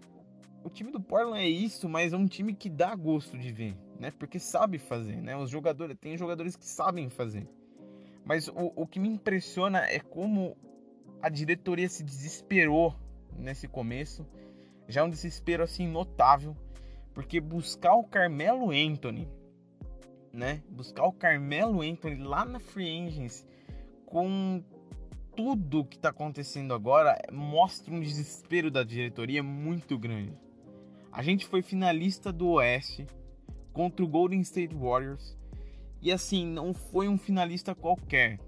o, 0.64 0.69
time 0.69 0.90
do 0.90 1.00
Portland 1.00 1.38
é 1.38 1.49
isso, 1.49 1.88
mas 1.88 2.12
é 2.12 2.16
um 2.16 2.26
time 2.26 2.52
que 2.52 2.69
dá 2.69 2.97
gosto 2.97 3.38
de 3.38 3.52
ver, 3.52 3.76
né? 3.97 4.12
Porque 4.19 4.40
sabe 4.40 4.76
fazer, 4.76 5.23
né? 5.23 5.37
Os 5.37 5.49
jogadores, 5.49 5.97
tem 6.00 6.19
jogadores 6.19 6.57
que 6.57 6.66
sabem 6.66 7.09
fazer. 7.09 7.47
Mas 8.25 8.49
o, 8.49 8.73
o 8.75 8.88
que 8.88 8.99
me 8.99 9.09
impressiona 9.09 9.85
é 9.85 10.00
como 10.00 10.57
a 11.23 11.28
diretoria 11.28 11.88
se 11.88 12.02
desesperou 12.02 12.92
nesse 13.38 13.69
começo. 13.69 14.26
Já 14.88 15.02
é 15.02 15.04
um 15.04 15.11
desespero 15.11 15.62
assim 15.62 15.87
notável, 15.87 16.57
porque 17.14 17.40
buscar 17.40 17.95
o 17.95 18.02
Carmelo 18.02 18.73
Anthony, 18.73 19.28
né? 20.32 20.62
Buscar 20.68 21.04
o 21.04 21.12
Carmelo 21.12 21.82
Anthony 21.82 22.16
lá 22.16 22.44
na 22.44 22.60
Free 22.60 23.06
Agents 23.06 23.46
com 24.06 24.62
tudo 25.37 25.84
que 25.84 25.96
está 25.96 26.10
acontecendo 26.10 26.75
agora 26.75 27.16
mostra 27.32 27.94
um 27.94 28.00
desespero 28.00 28.70
da 28.70 28.82
diretoria 28.82 29.42
muito 29.42 29.99
grande. 29.99 30.37
A 31.12 31.22
gente 31.22 31.46
foi 31.46 31.62
finalista 31.62 32.32
do 32.32 32.49
Oeste 32.50 33.06
contra 33.72 34.04
o 34.04 34.08
Golden 34.08 34.40
State 34.40 34.75
Warriors 34.75 35.37
e 36.02 36.12
assim 36.12 36.46
não 36.46 36.72
foi 36.72 37.08
um 37.08 37.18
finalista 37.18 37.75
qualquer. 37.75 38.38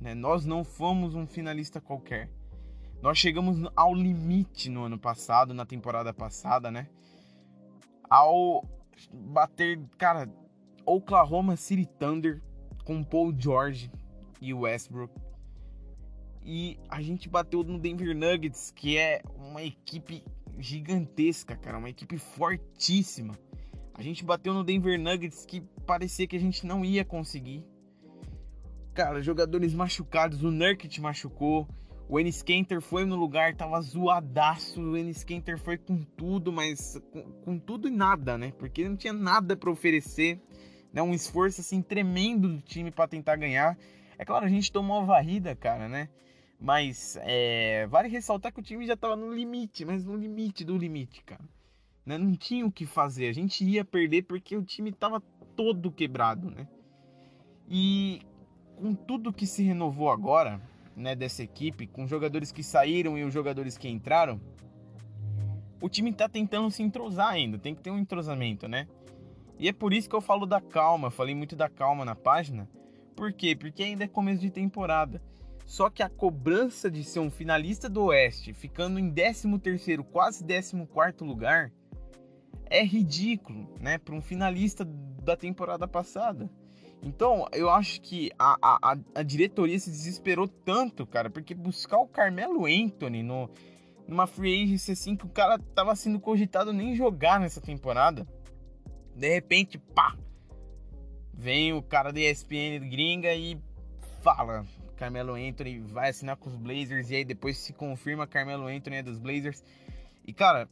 Né? 0.00 0.14
Nós 0.14 0.44
não 0.44 0.64
fomos 0.64 1.14
um 1.14 1.26
finalista 1.26 1.80
qualquer. 1.80 2.30
Nós 3.02 3.18
chegamos 3.18 3.58
ao 3.74 3.94
limite 3.94 4.70
no 4.70 4.84
ano 4.84 4.98
passado, 4.98 5.52
na 5.52 5.66
temporada 5.66 6.12
passada, 6.12 6.70
né? 6.70 6.88
Ao 8.08 8.64
bater, 9.12 9.78
cara, 9.98 10.28
Oklahoma 10.86 11.56
City 11.56 11.86
Thunder 11.98 12.42
com 12.84 13.02
Paul 13.02 13.34
George 13.36 13.90
e 14.40 14.54
Westbrook 14.54 15.12
e 16.46 16.78
a 16.88 17.02
gente 17.02 17.28
bateu 17.28 17.64
no 17.64 17.76
Denver 17.76 18.16
Nuggets, 18.16 18.70
que 18.70 18.96
é 18.96 19.20
uma 19.34 19.64
equipe 19.64 20.22
gigantesca, 20.56 21.56
cara, 21.56 21.76
uma 21.76 21.90
equipe 21.90 22.16
fortíssima. 22.16 23.36
A 23.92 24.00
gente 24.00 24.24
bateu 24.24 24.54
no 24.54 24.62
Denver 24.62 24.98
Nuggets 24.98 25.44
que 25.44 25.60
parecia 25.84 26.24
que 26.24 26.36
a 26.36 26.38
gente 26.38 26.64
não 26.64 26.84
ia 26.84 27.04
conseguir. 27.04 27.64
Cara, 28.94 29.20
jogadores 29.20 29.74
machucados, 29.74 30.44
o 30.44 30.50
Nurkic 30.52 31.00
machucou, 31.00 31.66
o 32.08 32.20
Enes 32.20 32.42
Kanter 32.44 32.80
foi 32.80 33.04
no 33.04 33.16
lugar, 33.16 33.56
tava 33.56 33.80
zoadaço, 33.80 34.80
o 34.80 34.96
Enes 34.96 35.24
Kanter 35.24 35.58
foi 35.58 35.76
com 35.76 36.00
tudo, 36.00 36.52
mas 36.52 36.96
com, 37.10 37.22
com 37.42 37.58
tudo 37.58 37.88
e 37.88 37.90
nada, 37.90 38.38
né? 38.38 38.52
Porque 38.56 38.88
não 38.88 38.96
tinha 38.96 39.12
nada 39.12 39.56
para 39.56 39.68
oferecer, 39.68 40.40
né? 40.96 41.02
Um 41.02 41.12
esforço 41.12 41.60
assim 41.60 41.82
tremendo 41.82 42.48
do 42.48 42.62
time 42.62 42.90
para 42.90 43.06
tentar 43.06 43.36
ganhar. 43.36 43.76
É 44.16 44.24
claro, 44.24 44.46
a 44.46 44.48
gente 44.48 44.72
tomou 44.72 44.96
uma 44.96 45.04
varrida, 45.04 45.54
cara, 45.54 45.90
né? 45.90 46.08
Mas 46.58 47.18
é, 47.20 47.86
vale 47.88 48.08
ressaltar 48.08 48.50
que 48.50 48.60
o 48.60 48.62
time 48.62 48.86
já 48.86 48.94
estava 48.94 49.14
no 49.14 49.30
limite, 49.30 49.84
mas 49.84 50.06
no 50.06 50.16
limite 50.16 50.64
do 50.64 50.78
limite, 50.78 51.22
cara. 51.22 51.44
Né? 52.06 52.16
Não 52.16 52.34
tinha 52.34 52.64
o 52.64 52.72
que 52.72 52.86
fazer. 52.86 53.28
A 53.28 53.34
gente 53.34 53.62
ia 53.62 53.84
perder 53.84 54.22
porque 54.22 54.56
o 54.56 54.64
time 54.64 54.88
estava 54.88 55.20
todo 55.54 55.92
quebrado, 55.92 56.50
né? 56.50 56.66
E 57.68 58.22
com 58.76 58.94
tudo 58.94 59.34
que 59.34 59.46
se 59.46 59.62
renovou 59.62 60.10
agora, 60.10 60.58
né, 60.96 61.14
dessa 61.14 61.42
equipe, 61.42 61.86
com 61.86 62.06
jogadores 62.06 62.50
que 62.50 62.62
saíram 62.62 63.18
e 63.18 63.24
os 63.24 63.34
jogadores 63.34 63.76
que 63.76 63.86
entraram, 63.86 64.40
o 65.78 65.90
time 65.90 66.08
está 66.10 66.26
tentando 66.26 66.70
se 66.70 66.82
entrosar 66.82 67.28
ainda, 67.28 67.58
tem 67.58 67.74
que 67.74 67.82
ter 67.82 67.90
um 67.90 67.98
entrosamento, 67.98 68.66
né? 68.66 68.88
E 69.58 69.68
é 69.68 69.72
por 69.72 69.92
isso 69.92 70.08
que 70.08 70.14
eu 70.14 70.20
falo 70.20 70.46
da 70.46 70.60
calma, 70.60 71.10
falei 71.10 71.34
muito 71.34 71.56
da 71.56 71.68
calma 71.68 72.04
na 72.04 72.14
página. 72.14 72.68
Por 73.14 73.32
quê? 73.32 73.56
Porque 73.56 73.82
ainda 73.82 74.04
é 74.04 74.08
começo 74.08 74.40
de 74.40 74.50
temporada. 74.50 75.22
Só 75.64 75.90
que 75.90 76.02
a 76.02 76.08
cobrança 76.08 76.90
de 76.90 77.02
ser 77.02 77.18
um 77.18 77.30
finalista 77.30 77.88
do 77.88 78.04
Oeste, 78.04 78.52
ficando 78.52 79.00
em 79.00 79.12
13º, 79.12 80.04
quase 80.04 80.44
14º 80.44 81.22
lugar, 81.22 81.72
é 82.70 82.84
ridículo, 82.84 83.68
né, 83.80 83.98
para 83.98 84.14
um 84.14 84.20
finalista 84.20 84.84
da 84.84 85.36
temporada 85.36 85.88
passada. 85.88 86.50
Então, 87.02 87.46
eu 87.52 87.70
acho 87.70 88.00
que 88.00 88.30
a, 88.38 88.56
a, 88.60 88.98
a 89.14 89.22
diretoria 89.22 89.78
se 89.78 89.90
desesperou 89.90 90.48
tanto, 90.48 91.06
cara, 91.06 91.30
porque 91.30 91.54
buscar 91.54 91.98
o 91.98 92.08
Carmelo 92.08 92.66
Anthony 92.66 93.22
no, 93.22 93.50
numa 94.06 94.26
free 94.26 94.64
agency 94.64 94.92
assim 94.92 95.16
que 95.16 95.26
o 95.26 95.28
cara 95.28 95.58
tava 95.74 95.94
sendo 95.94 96.18
cogitado 96.18 96.72
nem 96.72 96.94
jogar 96.94 97.40
nessa 97.40 97.60
temporada. 97.60 98.26
De 99.16 99.30
repente, 99.30 99.78
pá, 99.78 100.14
vem 101.32 101.72
o 101.72 101.82
cara 101.82 102.12
da 102.12 102.20
ESPN 102.20 102.86
gringa 102.90 103.34
e 103.34 103.58
fala: 104.22 104.66
Carmelo 104.96 105.34
Anthony 105.34 105.78
vai 105.80 106.10
assinar 106.10 106.36
com 106.36 106.50
os 106.50 106.56
Blazers 106.56 107.10
e 107.10 107.16
aí 107.16 107.24
depois 107.24 107.56
se 107.56 107.72
confirma 107.72 108.26
Carmelo 108.26 108.66
Anthony 108.66 108.96
é 108.96 109.02
dos 109.02 109.18
Blazers. 109.18 109.64
E 110.26 110.34
cara, 110.34 110.68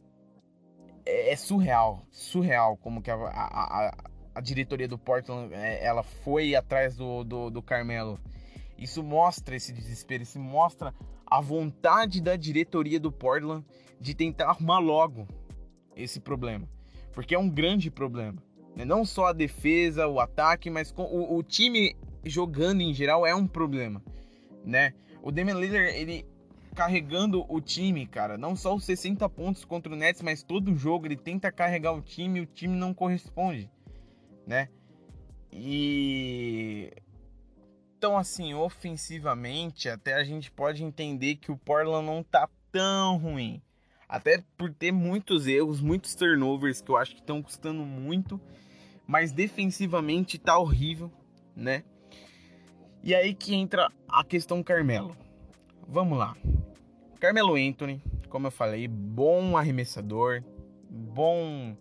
é, 1.03 1.31
é 1.31 1.35
surreal, 1.35 2.05
surreal 2.11 2.77
como 2.77 3.01
que 3.01 3.09
a, 3.09 3.15
a, 3.15 3.97
a, 4.35 4.41
diretoria 4.41 4.87
do 4.87 4.97
Portland 4.97 5.51
é, 5.51 5.83
ela 5.83 6.03
foi 6.03 6.55
atrás 6.55 6.95
do, 6.95 7.23
do, 7.23 7.49
do 7.49 7.63
Carmelo. 7.63 8.19
Isso 8.77 9.01
mostra 9.01 9.55
esse 9.55 9.73
desespero, 9.73 10.21
isso 10.21 10.39
mostra 10.39 10.93
a 11.25 11.41
vontade 11.41 12.21
da 12.21 12.35
diretoria 12.35 12.99
do 12.99 13.11
Portland 13.11 13.65
de 13.99 14.13
tentar 14.13 14.49
arrumar 14.49 14.77
logo 14.77 15.27
esse 15.95 16.19
problema. 16.19 16.69
Porque 17.15 17.33
é 17.33 17.39
um 17.39 17.49
grande 17.49 17.89
problema. 17.89 18.37
Né? 18.75 18.85
Não 18.85 19.03
só 19.03 19.27
a 19.27 19.33
defesa, 19.33 20.07
o 20.07 20.19
ataque, 20.19 20.69
mas 20.69 20.93
o, 20.95 21.37
o 21.37 21.41
time 21.41 21.95
jogando 22.23 22.81
em 22.81 22.93
geral 22.93 23.25
é 23.25 23.33
um 23.33 23.47
problema 23.47 24.03
né? 24.65 24.93
O 25.21 25.31
Damian 25.31 25.55
Lillard, 25.55 25.95
ele 25.95 26.25
carregando 26.73 27.45
o 27.47 27.61
time, 27.61 28.05
cara. 28.05 28.37
Não 28.37 28.55
só 28.55 28.75
os 28.75 28.83
60 28.83 29.29
pontos 29.29 29.63
contra 29.63 29.93
o 29.93 29.95
Nets, 29.95 30.21
mas 30.21 30.43
todo 30.43 30.75
jogo 30.75 31.05
ele 31.05 31.15
tenta 31.15 31.51
carregar 31.51 31.93
o 31.93 32.01
time 32.01 32.39
e 32.39 32.43
o 32.43 32.45
time 32.45 32.75
não 32.75 32.93
corresponde, 32.93 33.69
né? 34.45 34.67
E 35.51 36.91
então 37.97 38.17
assim, 38.17 38.53
ofensivamente, 38.53 39.87
até 39.87 40.15
a 40.15 40.23
gente 40.23 40.51
pode 40.51 40.83
entender 40.83 41.37
que 41.37 41.51
o 41.51 41.57
Portland 41.57 42.05
não 42.05 42.21
tá 42.21 42.49
tão 42.71 43.17
ruim. 43.17 43.61
Até 44.07 44.43
por 44.57 44.73
ter 44.73 44.91
muitos 44.91 45.47
erros, 45.47 45.81
muitos 45.81 46.15
turnovers 46.15 46.81
que 46.81 46.89
eu 46.89 46.97
acho 46.97 47.13
que 47.13 47.21
estão 47.21 47.41
custando 47.41 47.83
muito, 47.83 48.39
mas 49.07 49.31
defensivamente 49.31 50.37
tá 50.37 50.57
horrível, 50.57 51.11
né? 51.55 51.83
E 53.03 53.13
aí 53.13 53.33
que 53.33 53.53
entra 53.53 53.91
a 54.07 54.23
questão 54.23 54.63
Carmelo. 54.63 55.15
Vamos 55.87 56.17
lá. 56.17 56.35
Carmelo 57.19 57.55
Anthony, 57.55 58.01
como 58.29 58.47
eu 58.47 58.51
falei, 58.51 58.87
bom 58.87 59.55
arremessador, 59.55 60.43
bom 60.89 61.75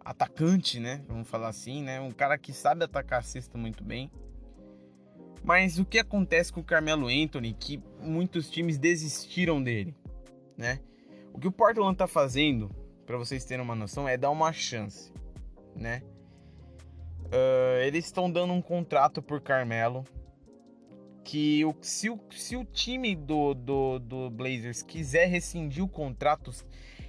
atacante, 0.00 0.78
né? 0.78 1.02
Vamos 1.08 1.28
falar 1.28 1.48
assim, 1.48 1.82
né? 1.82 2.00
Um 2.00 2.10
cara 2.10 2.36
que 2.36 2.52
sabe 2.52 2.84
atacar 2.84 3.20
a 3.20 3.22
cesta 3.22 3.56
muito 3.56 3.82
bem. 3.82 4.10
Mas 5.42 5.78
o 5.78 5.84
que 5.84 5.98
acontece 5.98 6.52
com 6.52 6.60
o 6.60 6.64
Carmelo 6.64 7.08
Anthony 7.08 7.52
que 7.52 7.82
muitos 8.00 8.50
times 8.50 8.78
desistiram 8.78 9.62
dele, 9.62 9.94
né? 10.56 10.80
O 11.34 11.40
que 11.40 11.48
o 11.48 11.52
Portland 11.52 11.96
tá 11.96 12.06
fazendo, 12.06 12.70
para 13.04 13.18
vocês 13.18 13.44
terem 13.44 13.64
uma 13.64 13.74
noção, 13.74 14.08
é 14.08 14.16
dar 14.16 14.30
uma 14.30 14.52
chance, 14.52 15.12
né? 15.74 16.00
Uh, 17.26 17.82
eles 17.82 18.04
estão 18.04 18.30
dando 18.30 18.52
um 18.52 18.62
contrato 18.62 19.20
por 19.20 19.40
Carmelo 19.40 20.04
que 21.24 21.64
o, 21.64 21.74
se, 21.80 22.08
o, 22.08 22.20
se 22.30 22.56
o 22.56 22.64
time 22.64 23.16
do, 23.16 23.52
do, 23.52 23.98
do 23.98 24.30
Blazers 24.30 24.80
quiser 24.80 25.26
rescindir 25.26 25.82
o 25.82 25.88
contrato, 25.88 26.52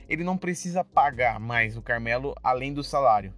ele 0.09 0.23
não 0.23 0.37
precisa 0.37 0.83
pagar 0.83 1.39
mais 1.39 1.77
o 1.77 1.81
Carmelo 1.81 2.33
além 2.41 2.73
do 2.73 2.83
salário. 2.83 3.31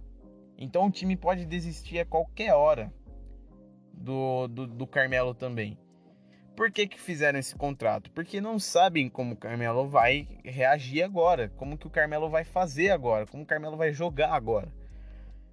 Então 0.56 0.86
o 0.86 0.90
time 0.90 1.16
pode 1.16 1.44
desistir 1.44 1.98
a 1.98 2.06
qualquer 2.06 2.54
hora 2.54 2.90
do, 3.92 4.48
do, 4.48 4.66
do 4.66 4.86
Carmelo 4.86 5.34
também. 5.34 5.76
Por 6.58 6.72
que, 6.72 6.88
que 6.88 6.98
fizeram 6.98 7.38
esse 7.38 7.54
contrato? 7.54 8.10
Porque 8.10 8.40
não 8.40 8.58
sabem 8.58 9.08
como 9.08 9.34
o 9.34 9.36
Carmelo 9.36 9.86
vai 9.86 10.26
reagir 10.44 11.04
agora, 11.04 11.48
como 11.50 11.78
que 11.78 11.86
o 11.86 11.90
Carmelo 11.90 12.28
vai 12.28 12.42
fazer 12.42 12.90
agora, 12.90 13.24
como 13.28 13.44
o 13.44 13.46
Carmelo 13.46 13.76
vai 13.76 13.92
jogar 13.92 14.32
agora. 14.32 14.66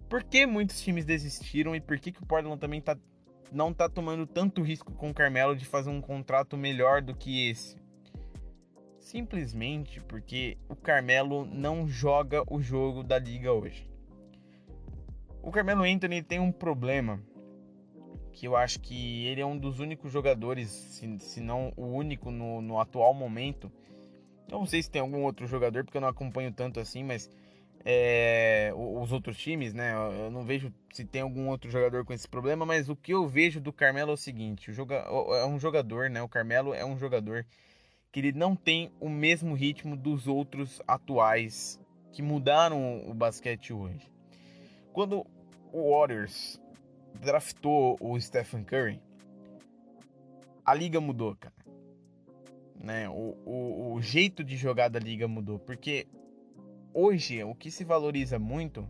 Por 0.09 0.23
que 0.23 0.47
muitos 0.47 0.81
times 0.81 1.05
desistiram 1.05 1.75
e 1.75 1.79
por 1.79 1.99
que, 1.99 2.11
que 2.11 2.23
o 2.23 2.25
Portland 2.25 2.59
também 2.59 2.79
está 2.79 2.97
não 3.51 3.71
tá 3.71 3.87
tomando 3.87 4.25
tanto 4.25 4.63
risco 4.63 4.93
com 4.93 5.11
o 5.11 5.13
Carmelo 5.13 5.55
de 5.55 5.63
fazer 5.63 5.91
um 5.91 6.01
contrato 6.01 6.57
melhor 6.57 7.03
do 7.03 7.15
que 7.15 7.51
esse? 7.51 7.77
Simplesmente 8.99 10.01
porque 10.01 10.57
o 10.67 10.75
Carmelo 10.75 11.45
não 11.45 11.87
joga 11.87 12.41
o 12.51 12.59
jogo 12.59 13.03
da 13.03 13.19
liga 13.19 13.53
hoje. 13.53 13.87
O 15.43 15.51
Carmelo 15.51 15.83
Anthony 15.83 16.23
tem 16.23 16.39
um 16.39 16.51
problema 16.51 17.21
que 18.35 18.45
eu 18.45 18.55
acho 18.55 18.81
que 18.81 19.25
ele 19.27 19.39
é 19.39 19.45
um 19.45 19.57
dos 19.57 19.79
únicos 19.79 20.11
jogadores, 20.11 20.69
se, 20.69 21.17
se 21.19 21.39
não 21.39 21.71
o 21.77 21.85
único 21.85 22.29
no, 22.29 22.61
no 22.61 22.79
atual 22.79 23.13
momento. 23.13 23.71
Eu 24.51 24.59
não 24.59 24.65
sei 24.65 24.83
se 24.83 24.91
tem 24.91 25.01
algum 25.01 25.23
outro 25.23 25.47
jogador, 25.47 25.85
porque 25.85 25.97
eu 25.97 26.01
não 26.01 26.09
acompanho 26.09 26.51
tanto 26.51 26.79
assim, 26.79 27.01
mas 27.01 27.29
é, 27.85 28.73
os 28.75 29.11
outros 29.13 29.37
times, 29.37 29.73
né? 29.73 29.93
Eu 30.19 30.29
não 30.29 30.43
vejo 30.43 30.71
se 30.91 31.05
tem 31.05 31.21
algum 31.21 31.47
outro 31.47 31.71
jogador 31.71 32.03
com 32.03 32.13
esse 32.13 32.27
problema, 32.27 32.65
mas 32.65 32.89
o 32.89 32.95
que 32.95 33.13
eu 33.13 33.25
vejo 33.25 33.61
do 33.61 33.71
Carmelo 33.71 34.11
é 34.11 34.13
o 34.13 34.17
seguinte: 34.17 34.69
o 34.69 34.73
joga, 34.73 34.95
é 34.95 35.45
um 35.45 35.57
jogador, 35.57 36.09
né? 36.09 36.21
O 36.21 36.27
Carmelo 36.27 36.73
é 36.73 36.85
um 36.85 36.97
jogador 36.97 37.45
que 38.11 38.19
ele 38.19 38.33
não 38.33 38.53
tem 38.53 38.91
o 38.99 39.09
mesmo 39.09 39.53
ritmo 39.53 39.95
dos 39.95 40.27
outros 40.27 40.81
atuais 40.85 41.79
que 42.11 42.21
mudaram 42.21 43.09
o 43.09 43.13
basquete 43.13 43.71
hoje. 43.71 44.11
Quando 44.91 45.25
o 45.71 45.91
Warriors 45.91 46.59
draftou 47.21 47.97
o 47.99 48.19
Stephen 48.19 48.63
Curry, 48.63 49.01
a 50.63 50.73
liga 50.73 50.99
mudou, 50.99 51.35
cara. 51.35 51.53
Né? 52.75 53.09
O, 53.09 53.37
o, 53.45 53.93
o 53.93 54.01
jeito 54.01 54.43
de 54.43 54.57
jogar 54.57 54.89
da 54.89 54.99
liga 54.99 55.27
mudou, 55.27 55.59
porque 55.59 56.07
hoje 56.93 57.43
o 57.43 57.55
que 57.55 57.71
se 57.71 57.83
valoriza 57.83 58.37
muito 58.39 58.87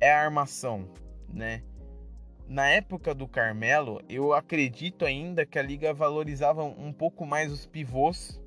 é 0.00 0.12
a 0.12 0.22
armação, 0.22 0.88
né? 1.28 1.62
Na 2.46 2.66
época 2.66 3.14
do 3.14 3.28
Carmelo, 3.28 4.00
eu 4.08 4.32
acredito 4.32 5.04
ainda 5.04 5.44
que 5.44 5.58
a 5.58 5.62
liga 5.62 5.92
valorizava 5.92 6.64
um 6.64 6.92
pouco 6.92 7.26
mais 7.26 7.52
os 7.52 7.66
pivôs 7.66 8.40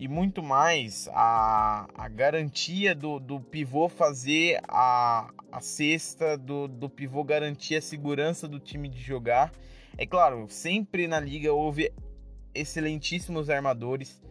e 0.00 0.08
muito 0.08 0.42
mais 0.42 1.10
a, 1.12 1.86
a 1.94 2.08
garantia 2.08 2.94
do, 2.94 3.20
do 3.20 3.38
pivô 3.38 3.86
fazer 3.86 4.58
a, 4.66 5.30
a 5.52 5.60
cesta, 5.60 6.38
do, 6.38 6.66
do 6.66 6.88
pivô 6.88 7.22
garantir 7.22 7.76
a 7.76 7.82
segurança 7.82 8.48
do 8.48 8.58
time 8.58 8.88
de 8.88 8.98
jogar. 8.98 9.52
É 9.98 10.06
claro, 10.06 10.46
sempre 10.48 11.06
na 11.06 11.20
liga 11.20 11.52
houve 11.52 11.92
excelentíssimos 12.54 13.50
armadores, 13.50 14.22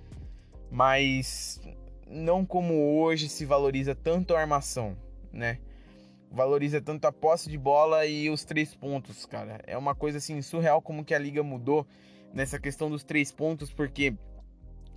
mas 0.72 1.62
não 2.08 2.44
como 2.44 3.00
hoje 3.00 3.30
se 3.30 3.46
valoriza 3.46 3.94
tanto 3.94 4.34
a 4.34 4.40
armação, 4.40 4.98
né? 5.32 5.60
Valoriza 6.32 6.82
tanto 6.82 7.06
a 7.06 7.12
posse 7.12 7.48
de 7.48 7.60
bola 7.60 8.08
e 8.08 8.28
os 8.32 8.44
três 8.44 8.74
pontos, 8.74 9.24
cara. 9.24 9.62
É 9.68 9.78
uma 9.78 9.94
coisa 9.94 10.18
assim 10.18 10.42
surreal 10.42 10.82
como 10.82 11.06
que 11.06 11.14
a 11.14 11.20
liga 11.20 11.44
mudou 11.44 11.86
nessa 12.34 12.58
questão 12.58 12.90
dos 12.90 13.04
três 13.04 13.32
pontos, 13.32 13.72
porque 13.72 14.16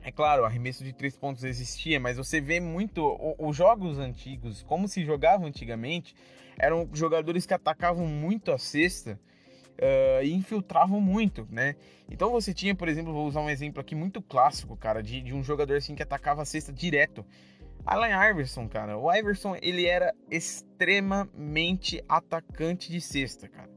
é 0.02 0.10
claro, 0.10 0.42
o 0.42 0.44
arremesso 0.44 0.82
de 0.82 0.92
três 0.92 1.16
pontos 1.16 1.44
existia, 1.44 2.00
mas 2.00 2.16
você 2.16 2.40
vê 2.40 2.58
muito 2.58 3.16
os 3.38 3.56
jogos 3.56 3.98
antigos, 3.98 4.62
como 4.62 4.88
se 4.88 5.04
jogava 5.04 5.46
antigamente, 5.46 6.14
eram 6.58 6.88
jogadores 6.92 7.46
que 7.46 7.54
atacavam 7.54 8.06
muito 8.06 8.50
a 8.50 8.58
cesta 8.58 9.18
uh, 9.78 10.24
e 10.24 10.32
infiltravam 10.32 11.00
muito, 11.00 11.46
né? 11.50 11.76
Então 12.10 12.30
você 12.30 12.52
tinha, 12.52 12.74
por 12.74 12.88
exemplo, 12.88 13.12
vou 13.12 13.26
usar 13.26 13.40
um 13.40 13.50
exemplo 13.50 13.80
aqui 13.80 13.94
muito 13.94 14.20
clássico, 14.20 14.76
cara, 14.76 15.02
de, 15.02 15.20
de 15.20 15.34
um 15.34 15.42
jogador 15.42 15.76
assim 15.76 15.94
que 15.94 16.02
atacava 16.02 16.42
a 16.42 16.44
cesta 16.44 16.72
direto. 16.72 17.24
Allen 17.84 18.12
Iverson, 18.30 18.68
cara. 18.68 18.96
O 18.96 19.12
Iverson, 19.12 19.56
ele 19.60 19.86
era 19.86 20.14
extremamente 20.30 22.02
atacante 22.08 22.90
de 22.90 23.00
cesta, 23.00 23.48
cara. 23.48 23.70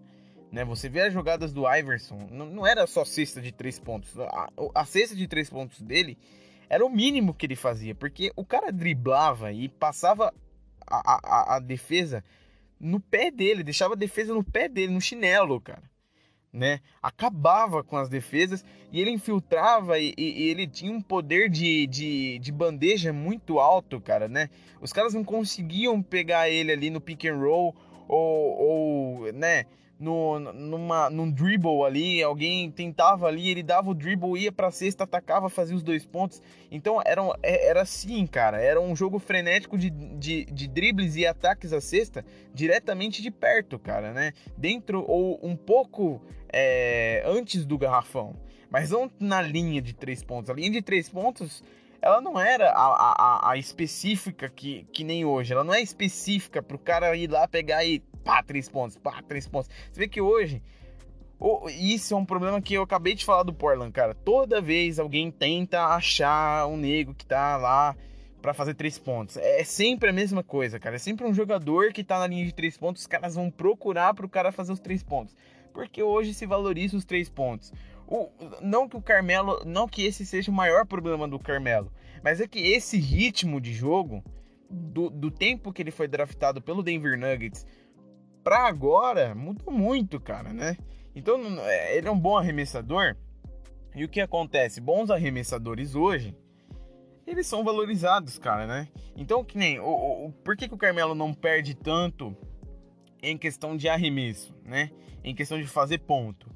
Né? 0.56 0.64
Você 0.64 0.88
vê 0.88 1.02
as 1.02 1.14
jogadas 1.14 1.52
do 1.52 1.70
Iverson, 1.70 2.30
não, 2.32 2.46
não 2.46 2.66
era 2.66 2.88
só 2.88 3.04
cesta 3.04 3.42
de 3.42 3.52
três 3.52 3.78
pontos. 3.78 4.18
A, 4.18 4.48
a 4.74 4.86
cesta 4.86 5.14
de 5.14 5.28
três 5.28 5.50
pontos 5.50 5.82
dele 5.82 6.18
era 6.70 6.86
o 6.86 6.90
mínimo 6.90 7.34
que 7.34 7.46
ele 7.46 7.58
fazia, 7.58 7.94
porque 7.94 8.32
o 8.38 8.46
cara 8.46 8.72
driblava 8.72 9.52
e 9.52 9.68
passava 9.68 10.34
a, 10.88 11.20
a, 11.22 11.56
a 11.58 11.60
defesa 11.60 12.24
no 12.80 13.02
pé 13.02 13.30
dele, 13.30 13.66
deixava 13.66 13.96
a 13.96 13.98
defesa 13.98 14.34
no 14.34 14.46
pé 14.46 14.70
dele, 14.70 14.94
no 14.94 15.02
chinelo, 15.02 15.60
cara. 15.60 15.84
Né? 16.54 16.80
Acabava 17.04 17.84
com 17.84 17.98
as 17.98 18.08
defesas 18.08 18.64
e 18.94 19.02
ele 19.02 19.12
infiltrava 19.12 20.00
e, 20.00 20.14
e, 20.18 20.44
e 20.44 20.50
ele 20.50 20.66
tinha 20.66 20.90
um 20.90 21.02
poder 21.02 21.50
de, 21.50 21.86
de, 21.86 22.40
de, 22.40 22.52
bandeja 22.54 23.12
muito 23.12 23.60
alto, 23.60 24.00
cara, 24.00 24.30
né? 24.30 24.50
Os 24.80 24.94
caras 24.94 25.14
não 25.14 25.22
conseguiam 25.22 26.02
pegar 26.02 26.50
ele 26.50 26.72
ali 26.72 26.90
no 26.90 27.02
pick 27.02 27.26
and 27.26 27.40
roll 27.40 27.76
ou, 28.08 29.26
ou 29.26 29.34
né? 29.34 29.66
No, 30.00 30.40
numa, 30.40 31.10
num 31.10 31.32
dribble 31.32 31.84
ali, 31.84 32.22
alguém 32.22 32.70
tentava 32.70 33.28
ali, 33.28 33.50
ele 33.50 33.64
dava 33.64 33.90
o 33.90 33.94
dribble, 33.94 34.38
ia 34.38 34.52
pra 34.52 34.72
cesta, 34.72 35.06
atacava, 35.06 35.50
fazia 35.50 35.76
os 35.76 35.84
dois 35.84 36.06
pontos. 36.06 36.42
Então 36.70 37.02
era, 37.06 37.22
é, 37.42 37.68
era 37.68 37.82
assim, 37.82 38.26
cara, 38.28 38.62
era 38.62 38.80
um 38.80 38.96
jogo 38.96 39.20
frenético 39.20 39.78
de, 39.78 39.90
de, 39.90 40.46
de 40.46 40.68
dribles 40.68 41.16
e 41.16 41.26
ataques 41.26 41.72
à 41.72 41.80
cesta 41.80 42.26
diretamente 42.54 43.22
de 43.22 43.32
perto, 43.32 43.80
cara, 43.80 44.12
né? 44.12 44.34
Dentro 44.58 45.04
ou 45.08 45.40
um 45.42 45.56
pouco 45.56 46.22
é, 46.52 47.24
antes 47.26 47.66
do 47.66 47.78
garrafão, 47.78 48.36
mas 48.70 48.92
não 48.92 49.10
na 49.20 49.42
linha 49.42 49.82
de 49.82 49.94
três 49.94 50.24
pontos. 50.24 50.50
A 50.50 50.54
linha 50.54 50.72
de 50.72 50.82
três 50.82 51.08
pontos 51.08 51.64
ela 52.02 52.22
não 52.22 52.40
era 52.40 52.70
a, 52.70 53.48
a, 53.48 53.52
a, 53.52 53.58
específica 53.58 54.48
que, 54.48 54.86
que 54.94 55.04
nem 55.04 55.26
hoje. 55.26 55.54
Ela 55.54 55.64
não 55.64 55.74
é 55.74 55.82
específica 55.82 56.62
para 56.62 56.76
o 56.76 56.80
cara 56.80 57.16
ir 57.16 57.28
lá 57.28 57.48
pegar 57.48 57.84
e 57.84 58.04
pá, 58.26 58.44
três 58.44 58.68
pontos, 58.68 58.98
pá, 58.98 59.22
três 59.22 59.48
pontos. 59.48 59.70
Você 59.90 60.00
vê 60.00 60.08
que 60.08 60.20
hoje. 60.20 60.62
Isso 61.80 62.14
é 62.14 62.18
um 62.18 62.26
problema 62.26 62.62
que 62.62 62.74
eu 62.74 62.82
acabei 62.82 63.14
de 63.14 63.24
falar 63.24 63.44
do 63.44 63.54
Portland, 63.54 63.92
cara. 63.92 64.16
Toda 64.16 64.62
vez 64.62 65.00
alguém 65.00 65.30
tenta 65.30 65.86
achar 65.86 66.66
um 66.66 66.78
nego 66.78 67.14
que 67.14 67.26
tá 67.26 67.58
lá 67.58 67.96
para 68.42 68.54
fazer 68.54 68.74
três 68.74 68.98
pontos. 68.98 69.38
É 69.38 69.64
sempre 69.64 70.10
a 70.10 70.14
mesma 70.14 70.44
coisa, 70.44 70.80
cara. 70.80 70.96
É 70.96 71.00
sempre 71.00 71.26
um 71.26 71.34
jogador 71.34 71.92
que 71.92 72.04
tá 72.04 72.20
na 72.20 72.28
linha 72.28 72.46
de 72.46 72.54
três 72.54 72.78
pontos, 72.78 73.02
os 73.02 73.08
caras 73.08 73.36
vão 73.36 73.52
procurar 73.52 74.14
pro 74.14 74.30
cara 74.30 74.52
fazer 74.52 74.72
os 74.72 74.80
três 74.80 75.04
pontos. 75.04 75.36
Porque 75.74 76.02
hoje 76.02 76.34
se 76.34 76.46
valoriza 76.46 76.96
os 76.96 77.04
três 77.04 77.30
pontos. 77.30 77.74
O, 78.08 78.30
não 78.62 78.88
que 78.88 78.96
o 78.96 79.02
Carmelo, 79.02 79.62
não 79.66 79.88
que 79.88 80.06
esse 80.06 80.26
seja 80.26 80.52
o 80.52 80.54
maior 80.54 80.86
problema 80.86 81.28
do 81.28 81.38
Carmelo, 81.38 81.92
mas 82.24 82.40
é 82.40 82.48
que 82.48 82.60
esse 82.60 82.98
ritmo 82.98 83.60
de 83.60 83.74
jogo, 83.74 84.24
do, 84.70 85.10
do 85.10 85.30
tempo 85.30 85.74
que 85.74 85.82
ele 85.82 85.92
foi 85.92 86.08
draftado 86.08 86.62
pelo 86.62 86.82
Denver 86.82 87.20
Nuggets, 87.20 87.66
para 88.46 88.68
agora 88.68 89.34
mudou 89.34 89.74
muito, 89.74 90.20
cara, 90.20 90.54
né? 90.54 90.78
Então, 91.16 91.42
é, 91.62 91.98
ele 91.98 92.08
é 92.08 92.12
um 92.12 92.20
bom 92.20 92.38
arremessador, 92.38 93.18
E 93.96 94.06
o 94.06 94.10
que 94.10 94.22
acontece? 94.22 94.80
Bons 94.80 95.10
arremessadores 95.10 95.96
hoje, 95.96 96.38
eles 97.26 97.48
são 97.48 97.64
valorizados, 97.64 98.38
cara, 98.38 98.68
né? 98.68 98.88
Então, 99.18 99.44
que 99.44 99.58
nem. 99.58 99.80
O, 99.80 100.28
o, 100.28 100.32
por 100.32 100.56
que, 100.56 100.68
que 100.68 100.76
o 100.76 100.78
Carmelo 100.78 101.16
não 101.16 101.34
perde 101.34 101.74
tanto 101.74 102.38
em 103.20 103.36
questão 103.36 103.76
de 103.76 103.90
arremesso, 103.90 104.56
né? 104.64 104.92
Em 105.24 105.34
questão 105.34 105.60
de 105.60 105.66
fazer 105.66 105.98
ponto? 106.02 106.48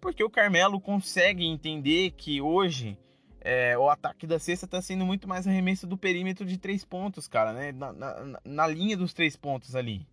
Porque 0.00 0.24
o 0.24 0.30
Carmelo 0.30 0.80
consegue 0.80 1.44
entender 1.44 2.12
que 2.12 2.40
hoje 2.40 2.98
é, 3.42 3.76
o 3.76 3.90
ataque 3.90 4.26
da 4.26 4.38
cesta 4.38 4.64
está 4.64 4.80
sendo 4.80 5.04
muito 5.04 5.28
mais 5.28 5.46
arremesso 5.46 5.86
do 5.86 5.98
perímetro 5.98 6.46
de 6.46 6.56
três 6.56 6.82
pontos, 6.82 7.28
cara, 7.28 7.52
né? 7.52 7.72
Na, 7.72 7.92
na, 7.92 8.40
na 8.42 8.66
linha 8.66 8.96
dos 8.96 9.12
três 9.12 9.36
pontos 9.36 9.76
ali. 9.76 10.06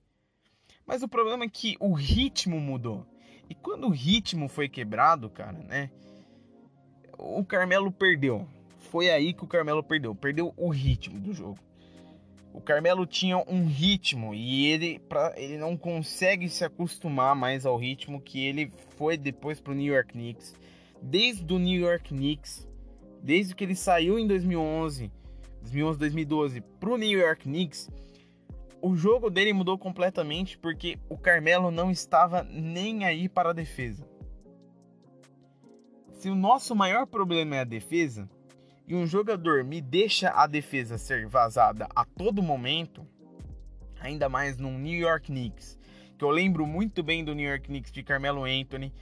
Mas 0.85 1.03
o 1.03 1.07
problema 1.07 1.45
é 1.45 1.49
que 1.49 1.75
o 1.79 1.93
ritmo 1.93 2.59
mudou. 2.59 3.05
E 3.49 3.55
quando 3.55 3.87
o 3.87 3.91
ritmo 3.91 4.47
foi 4.47 4.67
quebrado, 4.67 5.29
cara, 5.29 5.59
né? 5.59 5.89
O 7.17 7.43
Carmelo 7.43 7.91
perdeu. 7.91 8.47
Foi 8.79 9.09
aí 9.09 9.33
que 9.33 9.43
o 9.43 9.47
Carmelo 9.47 9.83
perdeu. 9.83 10.13
Perdeu 10.13 10.53
o 10.57 10.69
ritmo 10.69 11.19
do 11.19 11.33
jogo. 11.33 11.59
O 12.53 12.61
Carmelo 12.61 13.07
tinha 13.07 13.37
um 13.47 13.65
ritmo 13.65 14.33
e 14.35 14.67
ele, 14.67 14.99
pra, 14.99 15.33
ele 15.35 15.57
não 15.57 15.75
consegue 15.75 16.47
se 16.47 16.63
acostumar 16.63 17.35
mais 17.35 17.65
ao 17.65 17.75
ritmo 17.75 18.21
que 18.21 18.45
ele 18.45 18.71
foi 18.95 19.17
depois 19.17 19.59
pro 19.59 19.73
New 19.73 19.91
York 19.91 20.13
Knicks. 20.13 20.55
Desde 21.01 21.51
o 21.51 21.57
New 21.57 21.79
York 21.79 22.09
Knicks, 22.09 22.67
desde 23.23 23.55
que 23.55 23.63
ele 23.63 23.75
saiu 23.75 24.19
em 24.19 24.27
2011, 24.27 25.11
2011, 25.61 25.99
2012 25.99 26.61
pro 26.79 26.95
New 26.95 27.19
York 27.19 27.43
Knicks, 27.43 27.89
o 28.85 28.97
jogo 28.97 29.29
dele 29.29 29.53
mudou 29.53 29.77
completamente 29.77 30.57
porque 30.57 30.99
o 31.07 31.17
Carmelo 31.17 31.71
não 31.71 31.89
estava 31.89 32.43
nem 32.43 33.05
aí 33.05 33.29
para 33.29 33.51
a 33.51 33.53
defesa. 33.53 34.05
Se 36.11 36.29
o 36.29 36.35
nosso 36.35 36.75
maior 36.75 37.07
problema 37.07 37.55
é 37.55 37.59
a 37.61 37.63
defesa 37.63 38.29
e 38.85 38.93
um 38.93 39.07
jogador 39.07 39.63
me 39.63 39.79
deixa 39.79 40.31
a 40.31 40.45
defesa 40.45 40.97
ser 40.97 41.27
vazada 41.27 41.87
a 41.95 42.03
todo 42.03 42.43
momento, 42.43 43.07
ainda 44.01 44.27
mais 44.27 44.57
num 44.57 44.77
New 44.77 44.99
York 44.99 45.27
Knicks, 45.27 45.79
que 46.17 46.25
eu 46.25 46.29
lembro 46.29 46.67
muito 46.67 47.01
bem 47.01 47.23
do 47.23 47.33
New 47.33 47.49
York 47.49 47.67
Knicks 47.67 47.91
de 47.91 48.03
Carmelo 48.03 48.43
Anthony, 48.43 48.93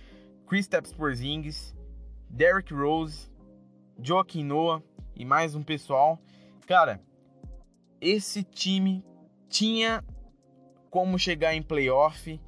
Kristaps 0.46 0.94
Porzingis, 0.94 1.76
Derrick 2.30 2.72
Rose, 2.72 3.32
Joaquim 4.00 4.44
Noah 4.44 4.84
e 5.15 5.26
mais 5.26 5.56
um 5.56 5.63
pessoal. 5.63 6.22
Cara, 6.67 7.02
esse 8.00 8.44
time 8.44 9.04
tinha 9.52 10.04
como 10.90 11.20
chegar 11.20 11.54
em 11.54 11.62
playoff 11.62 12.40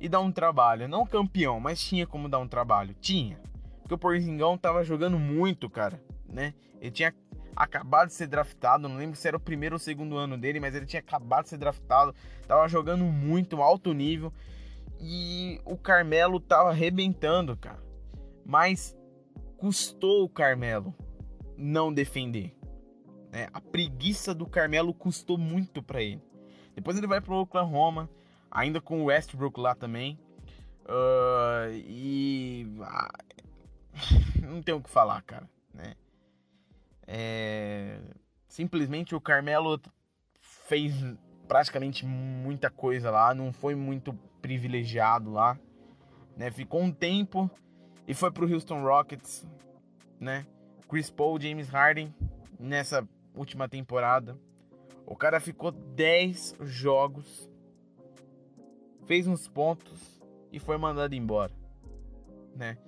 e 0.00 0.08
dar 0.08 0.20
um 0.20 0.32
trabalho. 0.32 0.88
Não 0.88 1.04
campeão, 1.04 1.58
mas 1.58 1.82
tinha 1.82 2.06
como 2.06 2.28
dar 2.28 2.38
um 2.38 2.48
trabalho. 2.48 2.94
Tinha. 3.00 3.38
Porque 3.82 3.94
o 3.94 3.98
Porzingão 3.98 4.56
tava 4.56 4.84
jogando 4.84 5.18
muito, 5.18 5.68
cara, 5.68 6.00
né? 6.26 6.54
Ele 6.80 6.92
tinha 6.92 7.12
acabado 7.54 8.08
de 8.08 8.14
ser 8.14 8.28
draftado, 8.28 8.88
não 8.88 8.96
lembro 8.96 9.16
se 9.16 9.28
era 9.28 9.36
o 9.36 9.40
primeiro 9.40 9.74
ou 9.74 9.78
segundo 9.78 10.16
ano 10.16 10.38
dele, 10.38 10.58
mas 10.60 10.74
ele 10.74 10.86
tinha 10.86 11.00
acabado 11.00 11.44
de 11.44 11.50
ser 11.50 11.58
draftado, 11.58 12.14
tava 12.46 12.66
jogando 12.68 13.04
muito, 13.04 13.60
alto 13.60 13.92
nível. 13.92 14.32
E 15.00 15.60
o 15.64 15.76
Carmelo 15.76 16.40
tava 16.40 16.70
arrebentando, 16.70 17.56
cara. 17.56 17.82
Mas 18.46 18.96
custou 19.56 20.24
o 20.24 20.28
Carmelo 20.28 20.94
não 21.56 21.92
defender. 21.92 22.56
Né? 23.30 23.48
A 23.52 23.60
preguiça 23.60 24.34
do 24.34 24.46
Carmelo 24.46 24.94
custou 24.94 25.36
muito 25.36 25.82
para 25.82 26.02
ele. 26.02 26.22
Depois 26.74 26.96
ele 26.96 27.06
vai 27.06 27.20
pro 27.20 27.36
Oklahoma, 27.36 28.08
ainda 28.50 28.80
com 28.80 29.02
o 29.02 29.04
Westbrook 29.06 29.60
lá 29.60 29.74
também. 29.74 30.18
Uh, 30.84 31.72
e. 31.72 32.66
Ah, 32.82 33.10
não 34.42 34.62
tem 34.62 34.74
o 34.74 34.82
que 34.82 34.90
falar, 34.90 35.22
cara. 35.22 35.48
Né? 35.72 35.94
É, 37.06 37.98
simplesmente 38.48 39.14
o 39.14 39.20
Carmelo 39.20 39.80
fez 40.40 40.94
praticamente 41.46 42.06
muita 42.06 42.70
coisa 42.70 43.10
lá, 43.10 43.34
não 43.34 43.52
foi 43.52 43.74
muito 43.74 44.12
privilegiado 44.40 45.30
lá. 45.30 45.58
Né? 46.36 46.50
Ficou 46.50 46.82
um 46.82 46.92
tempo 46.92 47.50
e 48.06 48.14
foi 48.14 48.30
pro 48.30 48.50
Houston 48.50 48.82
Rockets, 48.82 49.46
né? 50.18 50.46
Chris 50.88 51.10
Paul, 51.10 51.40
James 51.40 51.68
Harden 51.68 52.14
nessa 52.58 53.06
última 53.34 53.68
temporada. 53.68 54.38
O 55.06 55.14
cara 55.14 55.38
ficou 55.38 55.70
10 55.70 56.56
jogos, 56.60 57.50
fez 59.06 59.26
uns 59.26 59.46
pontos 59.46 60.22
e 60.50 60.58
foi 60.58 60.78
mandado 60.78 61.14
embora, 61.14 61.52
né? 62.56 62.78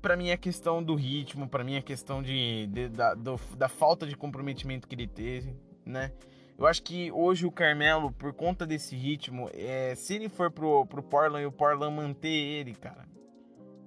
Para 0.00 0.16
mim 0.16 0.30
é 0.30 0.36
questão 0.36 0.82
do 0.82 0.96
ritmo, 0.96 1.48
para 1.48 1.62
mim 1.62 1.76
é 1.76 1.82
questão 1.82 2.20
de, 2.20 2.66
de 2.66 2.88
da, 2.88 3.14
do, 3.14 3.36
da 3.56 3.68
falta 3.68 4.04
de 4.04 4.16
comprometimento 4.16 4.88
que 4.88 4.96
ele 4.96 5.06
teve, 5.06 5.54
né? 5.86 6.12
Eu 6.58 6.66
acho 6.66 6.82
que 6.82 7.10
hoje 7.12 7.46
o 7.46 7.52
Carmelo, 7.52 8.10
por 8.10 8.32
conta 8.32 8.66
desse 8.66 8.96
ritmo, 8.96 9.48
é, 9.54 9.94
se 9.94 10.14
ele 10.14 10.28
for 10.28 10.50
pro, 10.50 10.84
pro 10.86 11.02
Portland 11.02 11.44
e 11.44 11.46
o 11.46 11.52
Portland 11.52 11.94
manter 11.94 12.28
ele, 12.28 12.74
cara, 12.74 13.08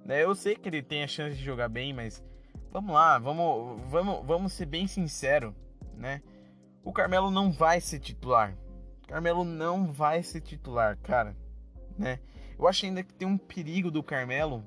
né? 0.04 0.24
Eu 0.24 0.34
sei 0.34 0.56
que 0.56 0.66
ele 0.66 0.82
tem 0.82 1.04
a 1.04 1.06
chance 1.06 1.36
de 1.36 1.44
jogar 1.44 1.68
bem, 1.68 1.92
mas 1.92 2.24
vamos 2.70 2.94
lá, 2.94 3.18
vamos, 3.18 3.82
vamos, 3.90 4.26
vamos 4.26 4.52
ser 4.54 4.64
bem 4.64 4.86
sincero 4.86 5.54
né? 5.96 6.22
O 6.84 6.92
Carmelo 6.92 7.30
não 7.30 7.50
vai 7.50 7.80
ser 7.80 7.98
titular. 7.98 8.56
Carmelo 9.08 9.44
não 9.44 9.92
vai 9.92 10.22
ser 10.22 10.40
titular, 10.40 10.96
cara, 10.98 11.36
né? 11.98 12.20
Eu 12.58 12.66
acho 12.66 12.86
ainda 12.86 13.02
que 13.02 13.12
tem 13.12 13.26
um 13.26 13.38
perigo 13.38 13.90
do 13.90 14.02
Carmelo 14.02 14.66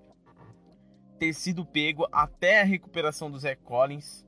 ter 1.18 1.34
sido 1.34 1.65
pego 1.65 2.08
até 2.12 2.62
a 2.62 2.65
recuperação 2.65 3.30
do 3.30 3.38
Zé 3.38 3.56
Collins 3.56 4.26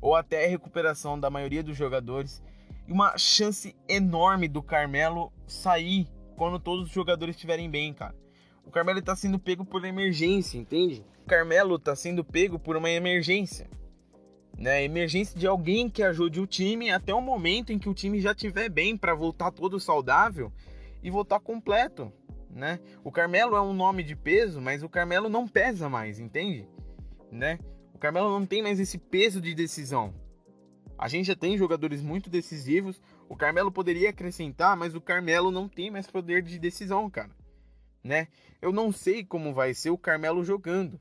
ou 0.00 0.16
até 0.16 0.44
a 0.44 0.48
recuperação 0.48 1.18
da 1.18 1.30
maioria 1.30 1.62
dos 1.62 1.76
jogadores 1.76 2.42
e 2.88 2.92
uma 2.92 3.16
chance 3.16 3.76
enorme 3.88 4.48
do 4.48 4.62
Carmelo 4.62 5.32
sair 5.46 6.08
quando 6.36 6.58
todos 6.58 6.86
os 6.86 6.92
jogadores 6.92 7.36
estiverem 7.36 7.70
bem, 7.70 7.94
cara. 7.94 8.14
O 8.64 8.70
Carmelo 8.70 8.98
está 8.98 9.14
sendo 9.14 9.38
pego 9.38 9.64
por 9.64 9.84
emergência, 9.84 10.58
entende? 10.58 11.04
O 11.22 11.26
Carmelo 11.26 11.76
está 11.76 11.94
sendo 11.94 12.24
pego 12.24 12.58
por 12.58 12.76
uma 12.76 12.90
emergência 12.90 13.68
né, 14.56 14.84
emergência 14.84 15.38
de 15.38 15.46
alguém 15.46 15.88
que 15.88 16.02
ajude 16.02 16.40
o 16.40 16.46
time 16.46 16.90
até 16.90 17.14
o 17.14 17.20
momento 17.20 17.72
em 17.72 17.78
que 17.78 17.88
o 17.88 17.94
time 17.94 18.20
já 18.20 18.32
estiver 18.32 18.68
bem 18.68 18.96
para 18.96 19.14
voltar 19.14 19.50
todo 19.50 19.80
saudável 19.80 20.52
e 21.02 21.10
voltar 21.10 21.40
completo, 21.40 22.12
né? 22.48 22.78
O 23.02 23.10
Carmelo 23.10 23.56
é 23.56 23.60
um 23.60 23.72
nome 23.72 24.02
de 24.02 24.14
peso, 24.14 24.60
mas 24.60 24.82
o 24.82 24.88
Carmelo 24.88 25.28
não 25.28 25.48
pesa 25.48 25.88
mais, 25.88 26.20
entende? 26.20 26.68
Né? 27.30 27.58
O 27.94 27.98
Carmelo 27.98 28.30
não 28.30 28.46
tem 28.46 28.62
mais 28.62 28.78
esse 28.78 28.98
peso 28.98 29.40
de 29.40 29.54
decisão. 29.54 30.14
A 30.98 31.08
gente 31.08 31.26
já 31.26 31.34
tem 31.34 31.58
jogadores 31.58 32.02
muito 32.02 32.30
decisivos. 32.30 33.02
O 33.28 33.34
Carmelo 33.34 33.72
poderia 33.72 34.10
acrescentar, 34.10 34.76
mas 34.76 34.94
o 34.94 35.00
Carmelo 35.00 35.50
não 35.50 35.68
tem 35.68 35.90
mais 35.90 36.06
poder 36.06 36.42
de 36.42 36.58
decisão, 36.58 37.10
cara. 37.10 37.30
Né? 38.04 38.28
Eu 38.60 38.72
não 38.72 38.92
sei 38.92 39.24
como 39.24 39.54
vai 39.54 39.74
ser 39.74 39.90
o 39.90 39.98
Carmelo 39.98 40.44
jogando 40.44 41.00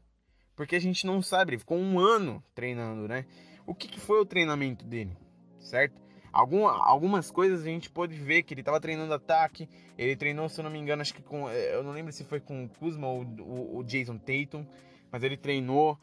porque 0.62 0.76
a 0.76 0.80
gente 0.80 1.08
não 1.08 1.24
sabe, 1.24 1.54
ele 1.54 1.58
ficou 1.58 1.76
um 1.76 2.00
ano 2.00 2.44
treinando, 2.54 3.08
né? 3.08 3.26
O 3.66 3.74
que, 3.74 3.88
que 3.88 4.00
foi 4.00 4.22
o 4.22 4.26
treinamento 4.28 4.86
dele, 4.86 5.18
certo? 5.60 6.00
Algum, 6.32 6.68
algumas 6.68 7.32
coisas 7.32 7.62
a 7.62 7.66
gente 7.66 7.90
pode 7.90 8.14
ver 8.14 8.44
que 8.44 8.54
ele 8.54 8.62
estava 8.62 8.80
treinando 8.80 9.12
ataque, 9.12 9.68
ele 9.98 10.16
treinou, 10.16 10.48
se 10.48 10.60
eu 10.60 10.64
não 10.64 10.70
me 10.70 10.78
engano, 10.78 11.02
acho 11.02 11.16
que 11.16 11.24
com. 11.24 11.50
Eh, 11.50 11.74
eu 11.74 11.82
não 11.82 11.92
lembro 11.92 12.14
se 12.14 12.24
foi 12.24 12.40
com 12.40 12.66
o 12.66 12.70
Kuzma 12.70 13.08
ou 13.08 13.24
o, 13.24 13.80
o 13.80 13.84
Jason 13.84 14.20
Tatum, 14.20 14.64
mas 15.12 15.24
ele 15.24 15.36
treinou, 15.36 15.98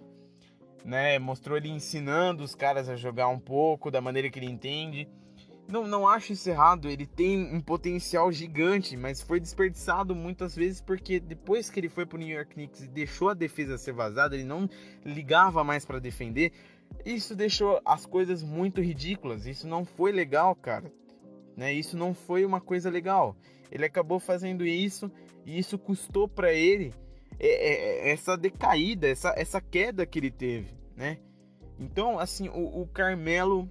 né? 0.85 1.21
Mostrou 1.21 1.57
ele 1.57 1.69
ensinando 1.69 2.43
os 2.43 2.57
caras 2.57 2.89
a 2.89 2.97
jogar 2.97 3.29
um 3.29 3.39
pouco 3.39 3.93
da 3.93 4.01
maneira 4.01 4.29
que 4.29 4.41
ele 4.41 4.51
entende. 4.51 5.09
Não, 5.69 5.87
não 5.87 6.09
acho 6.09 6.33
isso 6.33 6.49
errado, 6.49 6.89
ele 6.89 7.07
tem 7.07 7.55
um 7.55 7.61
potencial 7.61 8.33
gigante, 8.33 8.97
mas 8.97 9.21
foi 9.21 9.39
desperdiçado 9.39 10.15
muitas 10.15 10.57
vezes 10.57 10.81
porque 10.81 11.21
depois 11.21 11.69
que 11.69 11.79
ele 11.79 11.91
foi 11.91 12.07
pro 12.07 12.19
New 12.19 12.35
York 12.35 12.55
Knicks 12.55 12.85
e 12.85 12.89
deixou 12.89 13.29
a 13.29 13.35
defesa 13.35 13.77
ser 13.77 13.93
vazada, 13.93 14.35
ele 14.35 14.45
não 14.45 14.69
ligava 15.05 15.63
mais 15.63 15.85
para 15.85 15.99
defender. 15.99 16.53
Isso 17.05 17.37
deixou 17.37 17.83
as 17.85 18.07
coisas 18.07 18.43
muito 18.43 18.81
ridículas. 18.81 19.47
Isso 19.47 19.69
não 19.69 19.85
foi 19.85 20.11
legal, 20.11 20.55
cara. 20.55 20.91
Né? 21.55 21.71
Isso 21.75 21.99
não 21.99 22.15
foi 22.15 22.47
uma 22.47 22.63
coisa 22.63 22.89
legal. 22.89 23.37
Ele 23.71 23.85
acabou 23.85 24.19
fazendo 24.19 24.65
isso 24.65 25.13
e 25.45 25.59
isso 25.59 25.79
custou 25.79 26.27
para 26.27 26.51
ele 26.51 26.95
é, 27.39 27.47
é, 27.47 28.09
é, 28.09 28.11
essa 28.11 28.37
decaída, 28.37 29.07
essa, 29.07 29.35
essa 29.37 29.61
queda 29.61 30.07
que 30.07 30.19
ele 30.19 30.31
teve, 30.31 30.75
né? 30.97 31.19
Então, 31.79 32.19
assim, 32.19 32.49
o, 32.49 32.83
o 32.83 32.87
Carmelo 32.89 33.71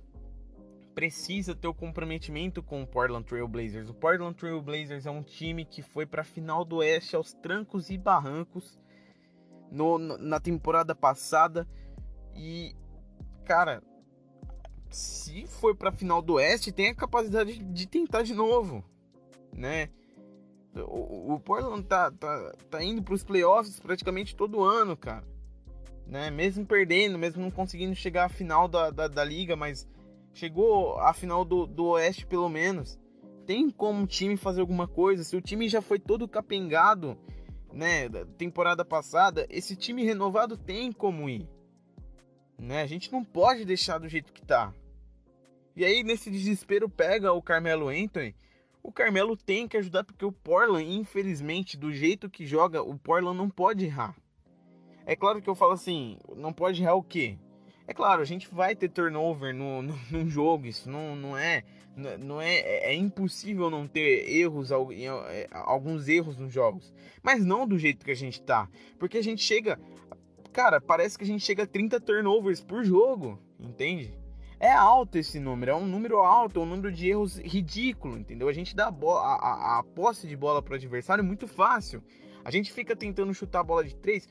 precisa 0.97 1.53
ter 1.53 1.67
o 1.67 1.75
comprometimento 1.75 2.63
com 2.63 2.81
o 2.81 2.87
Portland 2.87 3.23
Trail 3.23 3.47
Blazers. 3.47 3.87
O 3.87 3.93
Portland 3.93 4.35
Trail 4.35 4.59
Blazers 4.59 5.05
é 5.05 5.11
um 5.11 5.21
time 5.21 5.63
que 5.63 5.83
foi 5.83 6.07
para 6.07 6.23
a 6.23 6.25
final 6.25 6.65
do 6.65 6.77
Oeste 6.77 7.15
aos 7.15 7.33
trancos 7.33 7.91
e 7.91 7.99
barrancos 7.99 8.79
no, 9.71 9.99
na 9.99 10.39
temporada 10.39 10.95
passada 10.95 11.67
e 12.35 12.75
cara, 13.45 13.83
se 14.89 15.45
foi 15.45 15.75
para 15.75 15.89
a 15.89 15.93
final 15.93 16.19
do 16.19 16.33
Oeste, 16.33 16.71
tem 16.71 16.89
a 16.89 16.95
capacidade 16.95 17.59
de 17.59 17.87
tentar 17.87 18.23
de 18.23 18.33
novo, 18.33 18.83
né? 19.53 19.89
O, 20.73 21.39
Portland 21.39 21.83
tá, 21.83 22.09
tá, 22.09 22.53
tá 22.71 22.83
indo 22.83 23.03
para 23.03 23.13
os 23.13 23.23
playoffs 23.23 23.79
praticamente 23.79 24.35
todo 24.35 24.63
ano, 24.63 24.97
cara, 24.97 25.27
né? 26.07 26.31
Mesmo 26.31 26.65
perdendo, 26.65 27.19
mesmo 27.19 27.43
não 27.43 27.51
conseguindo 27.51 27.93
chegar 27.93 28.25
à 28.25 28.29
final 28.29 28.67
da, 28.67 28.89
da, 28.89 29.07
da 29.07 29.23
liga, 29.23 29.55
mas 29.55 29.87
chegou 30.37 30.99
à 30.99 31.13
final 31.13 31.43
do, 31.43 31.65
do 31.65 31.85
Oeste 31.87 32.25
pelo 32.25 32.47
menos. 32.47 32.99
Tem 33.45 33.69
como 33.71 34.03
o 34.03 34.07
time 34.07 34.37
fazer 34.37 34.61
alguma 34.61 34.87
coisa? 34.87 35.23
Se 35.23 35.35
o 35.35 35.41
time 35.41 35.67
já 35.67 35.81
foi 35.81 35.97
todo 35.97 36.27
capengado, 36.27 37.17
né, 37.73 38.07
da 38.07 38.23
temporada 38.23 38.85
passada, 38.85 39.47
esse 39.49 39.75
time 39.75 40.03
renovado 40.03 40.55
tem 40.55 40.91
como 40.91 41.27
ir. 41.27 41.49
Né? 42.59 42.81
A 42.81 42.85
gente 42.85 43.11
não 43.11 43.23
pode 43.23 43.65
deixar 43.65 43.97
do 43.97 44.07
jeito 44.07 44.31
que 44.31 44.41
tá. 44.41 44.71
E 45.75 45.83
aí, 45.83 46.03
nesse 46.03 46.29
desespero, 46.29 46.87
pega 46.87 47.33
o 47.33 47.41
Carmelo 47.41 47.87
Anthony. 47.87 48.35
O 48.83 48.91
Carmelo 48.91 49.35
tem 49.35 49.67
que 49.67 49.77
ajudar, 49.77 50.03
porque 50.03 50.25
o 50.25 50.31
Portland, 50.31 50.87
infelizmente, 50.95 51.77
do 51.77 51.91
jeito 51.91 52.29
que 52.29 52.45
joga, 52.45 52.83
o 52.83 52.97
Portland 52.97 53.37
não 53.37 53.49
pode 53.49 53.85
errar. 53.85 54.15
É 55.05 55.15
claro 55.15 55.41
que 55.41 55.49
eu 55.49 55.55
falo 55.55 55.71
assim, 55.71 56.17
não 56.35 56.53
pode 56.53 56.81
errar 56.81 56.95
o 56.95 57.03
quê? 57.03 57.37
É 57.87 57.93
claro, 57.93 58.21
a 58.21 58.25
gente 58.25 58.53
vai 58.53 58.75
ter 58.75 58.89
turnover 58.89 59.55
no, 59.55 59.81
no, 59.81 59.97
no 60.11 60.29
jogo, 60.29 60.67
isso 60.67 60.89
não, 60.89 61.15
não 61.15 61.37
é. 61.37 61.63
Não 62.19 62.39
é, 62.39 62.57
é, 62.57 62.91
é 62.91 62.93
impossível 62.93 63.71
não 63.71 63.87
ter 63.87 64.29
erros, 64.29 64.69
é, 64.71 65.47
alguns 65.51 66.07
erros 66.07 66.37
nos 66.37 66.53
jogos. 66.53 66.93
Mas 67.23 67.43
não 67.43 67.67
do 67.67 67.79
jeito 67.79 68.05
que 68.05 68.11
a 68.11 68.15
gente 68.15 68.39
tá. 68.39 68.69
Porque 68.99 69.17
a 69.17 69.23
gente 69.23 69.41
chega. 69.41 69.79
Cara, 70.53 70.79
parece 70.79 71.17
que 71.17 71.23
a 71.23 71.27
gente 71.27 71.43
chega 71.43 71.63
a 71.63 71.67
30 71.67 71.99
turnovers 71.99 72.61
por 72.61 72.83
jogo, 72.83 73.39
entende? 73.59 74.13
É 74.59 74.71
alto 74.71 75.17
esse 75.17 75.39
número, 75.39 75.71
é 75.71 75.75
um 75.75 75.85
número 75.85 76.17
alto, 76.17 76.59
é 76.59 76.63
um 76.63 76.65
número 76.65 76.91
de 76.91 77.09
erros 77.09 77.37
ridículo, 77.37 78.17
entendeu? 78.17 78.47
A 78.47 78.53
gente 78.53 78.75
dá 78.75 78.87
a, 78.87 78.89
a, 78.89 79.79
a, 79.79 79.83
posse 79.83 80.27
de 80.27 80.35
bola 80.35 80.63
para 80.63 80.73
o 80.73 80.75
adversário 80.75 81.23
muito 81.23 81.47
fácil. 81.47 82.03
A 82.43 82.49
gente 82.49 82.71
fica 82.71 82.95
tentando 82.95 83.33
chutar 83.33 83.59
a 83.59 83.63
bola 83.63 83.83
de 83.83 83.95
três 83.95 84.27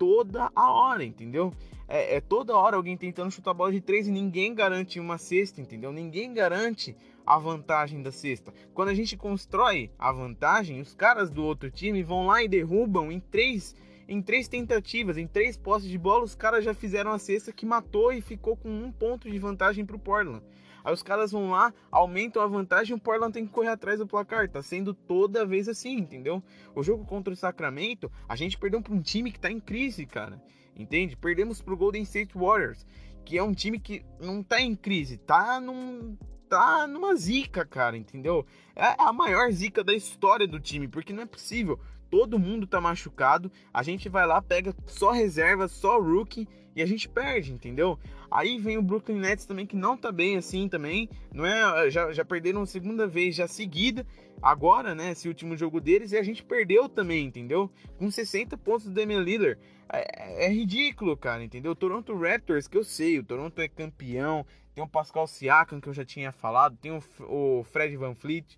toda 0.00 0.50
a 0.56 0.72
hora, 0.72 1.04
entendeu? 1.04 1.52
É, 1.86 2.16
é, 2.16 2.20
toda 2.22 2.56
hora 2.56 2.74
alguém 2.74 2.96
tentando 2.96 3.30
chutar 3.30 3.50
a 3.50 3.54
bola 3.54 3.70
de 3.70 3.82
três 3.82 4.08
e 4.08 4.10
ninguém 4.10 4.54
garante 4.54 4.98
uma 4.98 5.18
cesta, 5.18 5.60
entendeu? 5.60 5.92
Ninguém 5.92 6.32
garante 6.32 6.96
a 7.26 7.38
vantagem 7.38 8.02
da 8.02 8.10
cesta. 8.10 8.50
Quando 8.72 8.88
a 8.88 8.94
gente 8.94 9.14
constrói 9.14 9.90
a 9.98 10.10
vantagem, 10.10 10.80
os 10.80 10.94
caras 10.94 11.28
do 11.28 11.44
outro 11.44 11.70
time 11.70 12.02
vão 12.02 12.26
lá 12.26 12.42
e 12.42 12.48
derrubam 12.48 13.12
em 13.12 13.20
três 13.20 13.76
em 14.08 14.20
três 14.20 14.48
tentativas, 14.48 15.16
em 15.16 15.26
três 15.26 15.56
postes 15.56 15.88
de 15.88 15.96
bola, 15.96 16.24
os 16.24 16.34
caras 16.34 16.64
já 16.64 16.74
fizeram 16.74 17.12
a 17.12 17.18
cesta 17.18 17.52
que 17.52 17.64
matou 17.64 18.12
e 18.12 18.20
ficou 18.20 18.56
com 18.56 18.68
um 18.68 18.90
ponto 18.90 19.30
de 19.30 19.38
vantagem 19.38 19.86
para 19.86 19.94
o 19.94 20.00
Portland. 20.00 20.42
Aí 20.84 20.92
os 20.92 21.02
caras 21.02 21.32
vão 21.32 21.50
lá, 21.50 21.72
aumentam 21.90 22.42
a 22.42 22.46
vantagem 22.46 22.94
o 22.94 23.00
Portland 23.00 23.32
tem 23.32 23.46
que 23.46 23.52
correr 23.52 23.68
atrás 23.68 23.98
do 23.98 24.06
placar. 24.06 24.48
Tá 24.48 24.62
sendo 24.62 24.94
toda 24.94 25.46
vez 25.46 25.68
assim, 25.68 25.96
entendeu? 25.96 26.42
O 26.74 26.82
jogo 26.82 27.04
contra 27.04 27.32
o 27.32 27.36
Sacramento, 27.36 28.10
a 28.28 28.36
gente 28.36 28.58
perdeu 28.58 28.80
para 28.80 28.94
um 28.94 29.00
time 29.00 29.30
que 29.32 29.40
tá 29.40 29.50
em 29.50 29.60
crise, 29.60 30.06
cara. 30.06 30.42
Entende? 30.76 31.16
Perdemos 31.16 31.60
pro 31.60 31.76
Golden 31.76 32.02
State 32.02 32.36
Warriors, 32.36 32.86
que 33.24 33.36
é 33.36 33.42
um 33.42 33.52
time 33.52 33.78
que 33.78 34.04
não 34.20 34.42
tá 34.42 34.60
em 34.60 34.74
crise, 34.74 35.18
tá 35.18 35.60
num 35.60 36.16
tá 36.48 36.84
numa 36.88 37.14
zica, 37.14 37.64
cara, 37.64 37.96
entendeu? 37.96 38.44
É 38.74 38.96
a 38.98 39.12
maior 39.12 39.52
zica 39.52 39.84
da 39.84 39.94
história 39.94 40.48
do 40.48 40.58
time, 40.58 40.88
porque 40.88 41.12
não 41.12 41.22
é 41.22 41.26
possível 41.26 41.78
todo 42.10 42.38
mundo 42.38 42.66
tá 42.66 42.80
machucado, 42.80 43.50
a 43.72 43.82
gente 43.82 44.08
vai 44.08 44.26
lá, 44.26 44.42
pega 44.42 44.74
só 44.86 45.10
reserva, 45.10 45.68
só 45.68 46.00
rookie 46.00 46.48
e 46.74 46.82
a 46.82 46.86
gente 46.86 47.08
perde, 47.08 47.52
entendeu? 47.52 47.98
Aí 48.30 48.58
vem 48.58 48.78
o 48.78 48.82
Brooklyn 48.82 49.18
Nets 49.18 49.44
também 49.44 49.66
que 49.66 49.76
não 49.76 49.96
tá 49.96 50.12
bem 50.12 50.36
assim 50.36 50.68
também, 50.68 51.08
não 51.32 51.44
é? 51.44 51.90
Já, 51.90 52.12
já 52.12 52.24
perderam 52.24 52.64
segunda 52.64 53.06
vez 53.06 53.34
já 53.34 53.48
seguida, 53.48 54.06
agora, 54.42 54.94
né, 54.94 55.12
esse 55.12 55.28
último 55.28 55.56
jogo 55.56 55.80
deles 55.80 56.12
e 56.12 56.16
a 56.16 56.22
gente 56.22 56.44
perdeu 56.44 56.88
também, 56.88 57.26
entendeu? 57.26 57.70
Com 57.98 58.10
60 58.10 58.56
pontos 58.58 58.86
do 58.86 58.92
Damian 58.92 59.20
Lillard. 59.20 59.60
É, 59.92 60.46
é, 60.46 60.48
ridículo, 60.48 61.16
cara, 61.16 61.42
entendeu? 61.42 61.74
Toronto 61.74 62.16
Raptors, 62.16 62.68
que 62.68 62.78
eu 62.78 62.84
sei, 62.84 63.18
o 63.18 63.24
Toronto 63.24 63.60
é 63.60 63.66
campeão, 63.66 64.46
tem 64.72 64.84
o 64.84 64.88
Pascal 64.88 65.26
Siakam, 65.26 65.80
que 65.80 65.88
eu 65.88 65.92
já 65.92 66.04
tinha 66.04 66.30
falado, 66.30 66.76
tem 66.76 66.92
o, 66.92 67.02
o 67.28 67.64
Fred 67.64 67.96
Van 67.96 68.14
Fleet. 68.14 68.56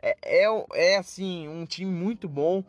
É, 0.00 0.16
é, 0.22 0.64
é 0.72 0.96
assim, 0.96 1.46
um 1.48 1.66
time 1.66 1.90
muito 1.90 2.26
bom. 2.26 2.64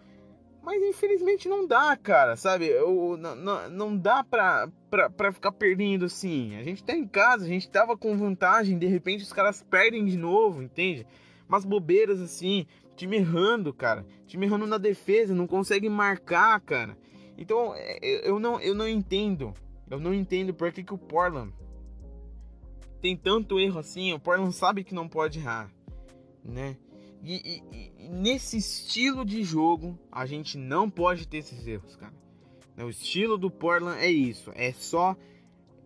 Mas 0.62 0.82
infelizmente 0.84 1.50
não 1.50 1.68
dá, 1.68 1.98
cara, 1.98 2.36
sabe? 2.36 2.68
Eu, 2.68 3.18
não, 3.18 3.36
não, 3.36 3.70
não 3.70 3.98
dá 3.98 4.24
pra, 4.24 4.70
pra, 4.90 5.10
pra 5.10 5.32
ficar 5.32 5.52
perdendo 5.52 6.06
assim. 6.06 6.56
A 6.56 6.64
gente 6.64 6.84
tá 6.84 6.94
em 6.94 7.08
casa, 7.08 7.46
a 7.46 7.48
gente 7.48 7.70
tava 7.70 7.98
com 7.98 8.16
vantagem, 8.18 8.78
de 8.78 8.86
repente 8.86 9.24
os 9.24 9.34
caras 9.34 9.64
perdem 9.64 10.06
de 10.06 10.18
novo, 10.18 10.62
entende? 10.62 11.08
Umas 11.50 11.66
bobeiras 11.66 12.22
assim, 12.22 12.68
time 12.96 13.18
errando, 13.18 13.74
cara. 13.74 14.06
Time 14.28 14.46
errando 14.46 14.68
na 14.68 14.78
defesa, 14.78 15.34
não 15.34 15.48
consegue 15.48 15.90
marcar, 15.90 16.60
cara. 16.62 16.96
Então 17.38 17.74
é, 17.76 18.30
eu 18.30 18.40
não, 18.40 18.62
eu 18.62 18.76
não 18.76 18.88
entendo. 18.88 19.54
Eu 19.90 20.00
não 20.00 20.14
entendo 20.14 20.54
por 20.54 20.72
que, 20.72 20.84
que 20.84 20.94
o 20.94 20.98
Portland 20.98 21.52
tem 23.02 23.18
tanto 23.18 23.60
erro 23.60 23.80
assim. 23.80 24.14
O 24.14 24.20
Portland 24.20 24.54
sabe 24.54 24.84
que 24.84 24.94
não 24.94 25.08
pode 25.08 25.40
errar, 25.40 25.72
né? 26.46 26.78
E, 27.24 27.62
e, 27.72 27.92
e, 28.06 28.10
nesse 28.10 28.58
estilo 28.58 29.24
de 29.24 29.44
jogo, 29.44 29.98
a 30.12 30.26
gente 30.26 30.58
não 30.58 30.90
pode 30.90 31.28
ter 31.28 31.38
esses 31.38 31.66
erros, 31.68 31.96
cara. 31.96 32.14
O 32.78 32.90
estilo 32.90 33.38
do 33.38 33.52
Portland 33.52 34.00
é 34.00 34.10
isso. 34.10 34.52
É 34.56 34.74
só 34.74 35.16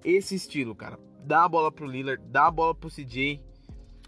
esse 0.03 0.35
estilo, 0.35 0.73
cara. 0.73 0.97
Dá 1.25 1.43
a 1.43 1.49
bola 1.49 1.71
pro 1.71 1.87
Lillard, 1.87 2.23
dá 2.27 2.47
a 2.47 2.51
bola 2.51 2.73
pro 2.73 2.89
CJ, 2.89 3.41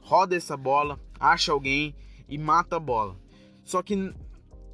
roda 0.01 0.35
essa 0.35 0.55
bola, 0.55 0.99
acha 1.19 1.51
alguém 1.51 1.95
e 2.29 2.37
mata 2.37 2.77
a 2.77 2.79
bola. 2.79 3.17
Só 3.63 3.81
que 3.81 4.13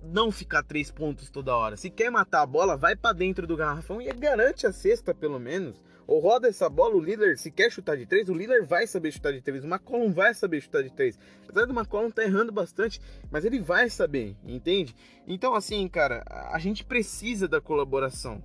não 0.03 0.31
ficar 0.31 0.61
três 0.63 0.91
pontos 0.91 1.29
toda 1.29 1.55
hora. 1.55 1.77
Se 1.77 1.89
quer 1.89 2.11
matar 2.11 2.41
a 2.41 2.45
bola, 2.45 2.77
vai 2.77 2.95
para 2.95 3.13
dentro 3.13 3.47
do 3.47 3.55
garrafão 3.55 4.01
e 4.01 4.11
garante 4.11 4.67
a 4.67 4.73
cesta, 4.73 5.15
pelo 5.15 5.39
menos. 5.39 5.81
Ou 6.05 6.19
roda 6.19 6.47
essa 6.47 6.69
bola, 6.69 6.95
o 6.95 6.99
líder, 6.99 7.37
se 7.37 7.49
quer 7.49 7.71
chutar 7.71 7.95
de 7.95 8.05
três, 8.05 8.27
o 8.27 8.33
líder 8.33 8.65
vai 8.65 8.85
saber 8.85 9.11
chutar 9.11 9.31
de 9.31 9.41
três. 9.41 9.63
O 9.63 9.67
McCollum 9.67 10.11
vai 10.11 10.33
saber 10.33 10.61
chutar 10.61 10.83
de 10.83 10.91
três. 10.91 11.17
Apesar 11.43 11.65
do 11.65 11.73
McCollum 11.73 12.11
tá 12.11 12.23
errando 12.23 12.51
bastante, 12.51 12.99
mas 13.31 13.45
ele 13.45 13.59
vai 13.59 13.89
saber, 13.89 14.35
entende? 14.45 14.95
Então, 15.25 15.55
assim, 15.55 15.87
cara, 15.87 16.23
a 16.51 16.59
gente 16.59 16.83
precisa 16.83 17.47
da 17.47 17.61
colaboração. 17.61 18.43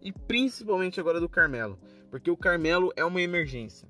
E 0.00 0.12
principalmente 0.12 0.98
agora 0.98 1.20
do 1.20 1.28
Carmelo. 1.28 1.78
Porque 2.10 2.30
o 2.30 2.36
Carmelo 2.36 2.92
é 2.96 3.04
uma 3.04 3.22
emergência. 3.22 3.88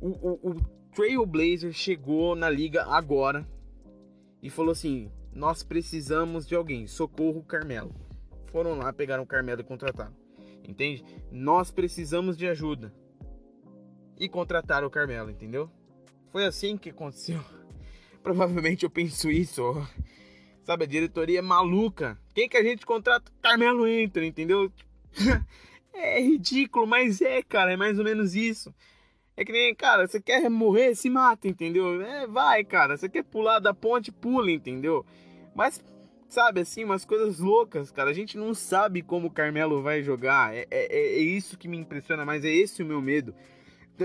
O, 0.00 0.08
o, 0.08 0.50
o 0.50 0.56
Trailblazer 0.94 1.72
chegou 1.72 2.34
na 2.34 2.48
liga 2.48 2.84
agora 2.84 3.46
e 4.42 4.50
falou 4.50 4.72
assim: 4.72 5.12
Nós 5.32 5.62
precisamos 5.62 6.46
de 6.46 6.54
alguém, 6.54 6.86
socorro 6.86 7.44
Carmelo. 7.44 7.94
Foram 8.46 8.76
lá, 8.76 8.92
pegaram 8.92 9.22
o 9.22 9.26
Carmelo 9.26 9.60
e 9.60 9.64
contrataram. 9.64 10.21
Entende? 10.66 11.04
Nós 11.30 11.70
precisamos 11.70 12.36
de 12.36 12.46
ajuda. 12.46 12.92
E 14.18 14.28
contrataram 14.28 14.86
o 14.86 14.90
Carmelo, 14.90 15.30
entendeu? 15.30 15.70
Foi 16.30 16.44
assim 16.44 16.76
que 16.76 16.90
aconteceu. 16.90 17.40
Provavelmente 18.22 18.84
eu 18.84 18.90
penso 18.90 19.30
isso. 19.30 19.62
Sabe, 20.62 20.84
a 20.84 20.88
diretoria 20.88 21.40
é 21.40 21.42
maluca. 21.42 22.18
Quem 22.34 22.48
que 22.48 22.56
a 22.56 22.62
gente 22.62 22.86
contrata? 22.86 23.32
Carmelo 23.42 23.86
entra, 23.86 24.24
entendeu? 24.24 24.72
é 25.92 26.20
ridículo, 26.20 26.86
mas 26.86 27.20
é, 27.20 27.42
cara, 27.42 27.72
é 27.72 27.76
mais 27.76 27.98
ou 27.98 28.04
menos 28.04 28.34
isso. 28.34 28.72
É 29.36 29.44
que 29.44 29.52
nem, 29.52 29.74
cara, 29.74 30.06
você 30.06 30.20
quer 30.20 30.48
morrer, 30.48 30.94
se 30.94 31.08
mata, 31.10 31.48
entendeu? 31.48 32.00
É, 32.02 32.26
vai, 32.26 32.62
cara. 32.64 32.96
Você 32.96 33.08
quer 33.08 33.24
pular 33.24 33.58
da 33.58 33.74
ponte, 33.74 34.12
pula, 34.12 34.50
entendeu? 34.50 35.04
Mas 35.54 35.82
sabe 36.32 36.62
assim, 36.62 36.82
umas 36.82 37.04
coisas 37.04 37.38
loucas, 37.38 37.92
cara. 37.92 38.10
A 38.10 38.14
gente 38.14 38.38
não 38.38 38.54
sabe 38.54 39.02
como 39.02 39.28
o 39.28 39.30
Carmelo 39.30 39.82
vai 39.82 40.02
jogar. 40.02 40.54
É, 40.54 40.66
é, 40.70 40.96
é 40.96 41.18
isso 41.18 41.58
que 41.58 41.68
me 41.68 41.76
impressiona, 41.76 42.24
mas 42.24 42.42
é 42.42 42.48
esse 42.48 42.82
o 42.82 42.86
meu 42.86 43.02
medo. 43.02 43.34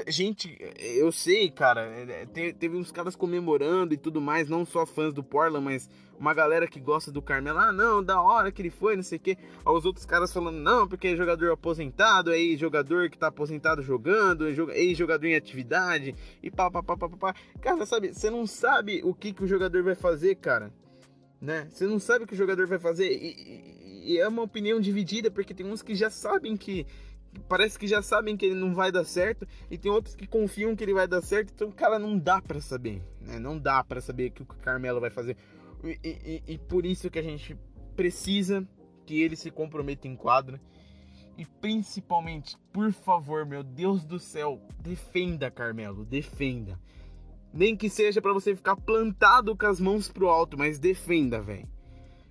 Gente, 0.07 0.57
eu 0.77 1.09
sei, 1.13 1.49
cara, 1.49 1.81
é, 1.81 2.27
é, 2.35 2.51
teve 2.51 2.75
uns 2.75 2.91
caras 2.91 3.15
comemorando 3.15 3.93
e 3.93 3.97
tudo 3.97 4.19
mais, 4.19 4.49
não 4.49 4.65
só 4.65 4.85
fãs 4.85 5.13
do 5.13 5.23
Portland, 5.23 5.63
mas 5.63 5.89
uma 6.19 6.33
galera 6.33 6.67
que 6.67 6.81
gosta 6.81 7.09
do 7.09 7.21
Carmelo. 7.21 7.59
Ah, 7.59 7.71
não, 7.71 8.03
da 8.03 8.21
hora 8.21 8.51
que 8.51 8.61
ele 8.61 8.69
foi, 8.69 8.97
não 8.97 9.03
sei 9.03 9.17
o 9.17 9.21
quê. 9.21 9.37
Os 9.65 9.85
outros 9.85 10.05
caras 10.05 10.33
falando, 10.33 10.57
não, 10.57 10.85
porque 10.85 11.07
é 11.07 11.15
jogador 11.15 11.53
aposentado, 11.53 12.33
é 12.33 12.39
jogador 12.57 13.09
que 13.09 13.17
tá 13.17 13.27
aposentado 13.27 13.81
jogando, 13.81 14.47
é 14.47 14.77
ex-jogador 14.77 15.27
em 15.27 15.35
atividade, 15.35 16.13
e 16.43 16.51
pá, 16.51 16.69
pá, 16.69 16.83
pá, 16.83 16.97
pá, 16.97 17.09
pá. 17.09 17.35
Cara, 17.61 17.85
sabe, 17.85 18.13
você 18.13 18.29
não 18.29 18.45
sabe 18.45 19.01
o 19.05 19.13
que, 19.13 19.31
que 19.31 19.45
o 19.45 19.47
jogador 19.47 19.81
vai 19.81 19.95
fazer, 19.95 20.35
cara 20.35 20.73
né? 21.41 21.67
Você 21.69 21.85
não 21.85 21.99
sabe 21.99 22.25
o 22.25 22.27
que 22.27 22.33
o 22.33 22.37
jogador 22.37 22.67
vai 22.67 22.79
fazer 22.79 23.11
e, 23.11 23.31
e, 23.31 24.13
e, 24.13 24.17
é 24.17 24.27
uma 24.27 24.41
opinião 24.41 24.79
dividida 24.79 25.29
porque 25.29 25.53
tem 25.53 25.65
uns 25.65 25.81
que 25.81 25.95
já 25.95 26.09
sabem 26.09 26.57
que 26.57 26.85
parece 27.47 27.77
que 27.77 27.85
já 27.85 28.01
sabem 28.01 28.35
que 28.35 28.45
ele 28.45 28.55
não 28.55 28.73
vai 28.73 28.91
dar 28.91 29.03
certo 29.03 29.47
e 29.69 29.77
tem 29.77 29.91
outros 29.91 30.15
que 30.15 30.25
confiam 30.25 30.75
que 30.75 30.83
ele 30.83 30.93
vai 30.93 31.07
dar 31.07 31.21
certo. 31.21 31.51
Então, 31.53 31.71
cara, 31.71 31.99
não 31.99 32.17
dá 32.17 32.41
para 32.41 32.59
saber, 32.59 33.01
né? 33.21 33.37
Não 33.37 33.57
dá 33.57 33.83
para 33.83 34.01
saber 34.01 34.29
o 34.29 34.31
que 34.31 34.41
o 34.41 34.45
Carmelo 34.45 34.99
vai 34.99 35.09
fazer 35.09 35.37
e, 35.83 36.41
e, 36.47 36.57
por 36.57 36.85
isso 36.85 37.09
que 37.09 37.19
a 37.19 37.23
gente 37.23 37.57
precisa 37.95 38.67
que 39.05 39.21
ele 39.21 39.35
se 39.35 39.51
comprometa 39.51 40.07
em 40.07 40.15
quadra. 40.15 40.59
E 41.37 41.45
principalmente, 41.45 42.57
por 42.73 42.91
favor, 42.91 43.45
meu 43.45 43.63
Deus 43.63 44.03
do 44.03 44.17
céu, 44.17 44.59
defenda 44.79 45.51
Carmelo, 45.51 46.03
defenda. 46.03 46.79
Nem 47.53 47.75
que 47.75 47.89
seja 47.89 48.21
para 48.21 48.33
você 48.33 48.55
ficar 48.55 48.75
plantado 48.75 49.55
com 49.55 49.65
as 49.65 49.79
mãos 49.79 50.09
pro 50.09 50.27
alto, 50.29 50.57
mas 50.57 50.79
defenda, 50.79 51.41
velho. 51.41 51.67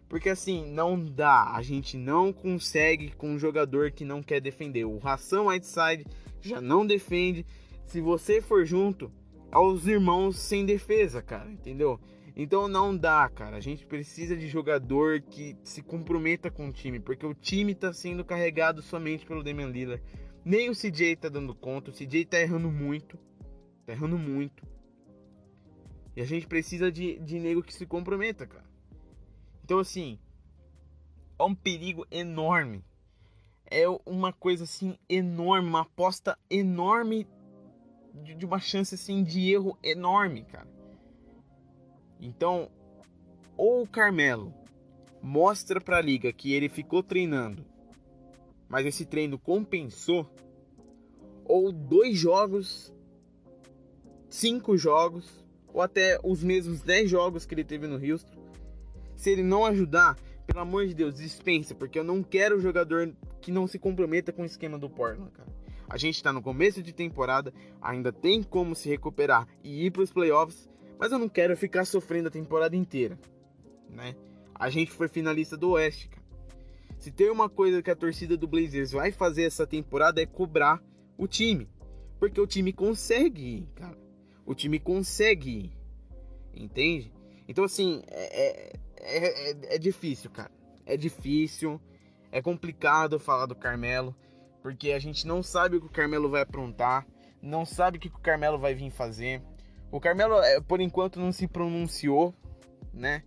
Porque 0.08 0.28
assim, 0.28 0.70
não 0.70 1.04
dá. 1.04 1.52
A 1.54 1.62
gente 1.62 1.96
não 1.96 2.32
consegue 2.32 3.10
com 3.12 3.30
um 3.30 3.38
jogador 3.38 3.90
que 3.90 4.04
não 4.04 4.22
quer 4.22 4.40
defender. 4.40 4.84
O 4.84 4.98
Ração 4.98 5.46
Whiteside 5.46 6.06
já 6.40 6.60
não 6.60 6.86
defende. 6.86 7.44
Se 7.86 8.00
você 8.00 8.40
for 8.40 8.64
junto 8.64 9.10
aos 9.50 9.86
irmãos 9.86 10.36
sem 10.36 10.64
defesa, 10.64 11.22
cara, 11.22 11.50
entendeu? 11.50 12.00
Então 12.36 12.68
não 12.68 12.96
dá, 12.96 13.28
cara. 13.28 13.56
A 13.56 13.60
gente 13.60 13.86
precisa 13.86 14.36
de 14.36 14.46
jogador 14.46 15.22
que 15.22 15.56
se 15.64 15.82
comprometa 15.82 16.50
com 16.50 16.68
o 16.68 16.72
time, 16.72 17.00
porque 17.00 17.24
o 17.24 17.34
time 17.34 17.74
tá 17.74 17.92
sendo 17.92 18.24
carregado 18.24 18.82
somente 18.82 19.24
pelo 19.24 19.42
Damian 19.42 19.68
Lillard. 19.68 20.02
Nem 20.44 20.68
o 20.68 20.74
CJ 20.74 21.16
tá 21.16 21.28
dando 21.28 21.54
conta. 21.54 21.90
O 21.90 21.94
CJ 21.94 22.26
tá 22.26 22.38
errando 22.38 22.70
muito. 22.70 23.18
Tá 23.86 23.92
errando 23.92 24.18
muito. 24.18 24.62
E 26.16 26.22
a 26.22 26.24
gente 26.24 26.46
precisa 26.46 26.90
de, 26.90 27.18
de 27.18 27.38
nego 27.38 27.62
que 27.62 27.74
se 27.74 27.84
comprometa, 27.84 28.46
cara. 28.46 28.64
Então, 29.62 29.78
assim, 29.78 30.18
é 31.38 31.42
um 31.42 31.54
perigo 31.54 32.06
enorme. 32.10 32.82
É 33.66 33.84
uma 34.06 34.32
coisa 34.32 34.64
assim 34.64 34.96
enorme, 35.08 35.68
uma 35.68 35.82
aposta 35.82 36.38
enorme 36.48 37.28
de, 38.14 38.34
de 38.34 38.46
uma 38.46 38.58
chance 38.58 38.94
assim 38.94 39.22
de 39.22 39.52
erro 39.52 39.76
enorme, 39.82 40.44
cara. 40.44 40.68
Então, 42.18 42.70
ou 43.56 43.82
o 43.82 43.88
Carmelo 43.88 44.54
mostra 45.20 45.80
para 45.80 45.98
a 45.98 46.02
liga 46.02 46.32
que 46.32 46.54
ele 46.54 46.68
ficou 46.68 47.02
treinando, 47.02 47.64
mas 48.68 48.86
esse 48.86 49.04
treino 49.04 49.38
compensou, 49.38 50.30
ou 51.44 51.72
dois 51.72 52.16
jogos, 52.16 52.92
cinco 54.28 54.76
jogos, 54.76 55.45
ou 55.76 55.82
até 55.82 56.18
os 56.24 56.42
mesmos 56.42 56.80
dez 56.80 57.10
jogos 57.10 57.44
que 57.44 57.54
ele 57.54 57.62
teve 57.62 57.86
no 57.86 58.02
Houston, 58.02 58.34
se 59.14 59.28
ele 59.28 59.42
não 59.42 59.66
ajudar, 59.66 60.16
pelo 60.46 60.60
amor 60.60 60.86
de 60.86 60.94
Deus, 60.94 61.16
dispensa, 61.16 61.74
porque 61.74 61.98
eu 61.98 62.02
não 62.02 62.22
quero 62.22 62.58
jogador 62.58 63.12
que 63.42 63.52
não 63.52 63.66
se 63.66 63.78
comprometa 63.78 64.32
com 64.32 64.40
o 64.40 64.46
esquema 64.46 64.78
do 64.78 64.88
Portland, 64.88 65.30
cara. 65.32 65.48
A 65.86 65.98
gente 65.98 66.22
tá 66.22 66.32
no 66.32 66.40
começo 66.40 66.82
de 66.82 66.94
temporada, 66.94 67.52
ainda 67.78 68.10
tem 68.10 68.42
como 68.42 68.74
se 68.74 68.88
recuperar 68.88 69.46
e 69.62 69.84
ir 69.84 69.90
para 69.90 70.02
os 70.02 70.10
playoffs, 70.10 70.66
mas 70.98 71.12
eu 71.12 71.18
não 71.18 71.28
quero 71.28 71.54
ficar 71.54 71.84
sofrendo 71.84 72.28
a 72.28 72.30
temporada 72.32 72.74
inteira, 72.74 73.18
né? 73.90 74.16
A 74.54 74.70
gente 74.70 74.90
foi 74.90 75.08
finalista 75.08 75.58
do 75.58 75.72
Oeste, 75.72 76.08
cara. 76.08 76.24
Se 76.98 77.10
tem 77.10 77.30
uma 77.30 77.50
coisa 77.50 77.82
que 77.82 77.90
a 77.90 77.94
torcida 77.94 78.34
do 78.34 78.48
Blazers 78.48 78.92
vai 78.92 79.12
fazer 79.12 79.42
essa 79.42 79.66
temporada 79.66 80.22
é 80.22 80.24
cobrar 80.24 80.82
o 81.18 81.26
time, 81.26 81.68
porque 82.18 82.40
o 82.40 82.46
time 82.46 82.72
consegue 82.72 83.68
cara. 83.74 84.05
O 84.46 84.54
time 84.54 84.78
consegue 84.78 85.72
entende? 86.54 87.12
Então 87.48 87.64
assim, 87.64 88.02
é, 88.08 88.72
é 88.72 88.72
é, 89.06 89.50
é, 89.50 89.74
é 89.76 89.78
difícil, 89.78 90.30
cara. 90.30 90.50
É 90.84 90.96
difícil, 90.96 91.80
é 92.30 92.40
complicado 92.40 93.18
falar 93.18 93.46
do 93.46 93.54
Carmelo, 93.54 94.14
porque 94.62 94.92
a 94.92 94.98
gente 94.98 95.26
não 95.26 95.42
sabe 95.42 95.76
o 95.76 95.80
que 95.80 95.86
o 95.86 95.90
Carmelo 95.90 96.28
vai 96.28 96.42
aprontar, 96.42 97.06
não 97.42 97.64
sabe 97.64 97.98
o 97.98 98.00
que 98.00 98.08
o 98.08 98.20
Carmelo 98.20 98.58
vai 98.58 98.74
vir 98.74 98.90
fazer. 98.90 99.42
O 99.90 100.00
Carmelo, 100.00 100.40
é, 100.40 100.60
por 100.60 100.80
enquanto, 100.80 101.20
não 101.20 101.32
se 101.32 101.46
pronunciou, 101.46 102.34
né? 102.92 103.22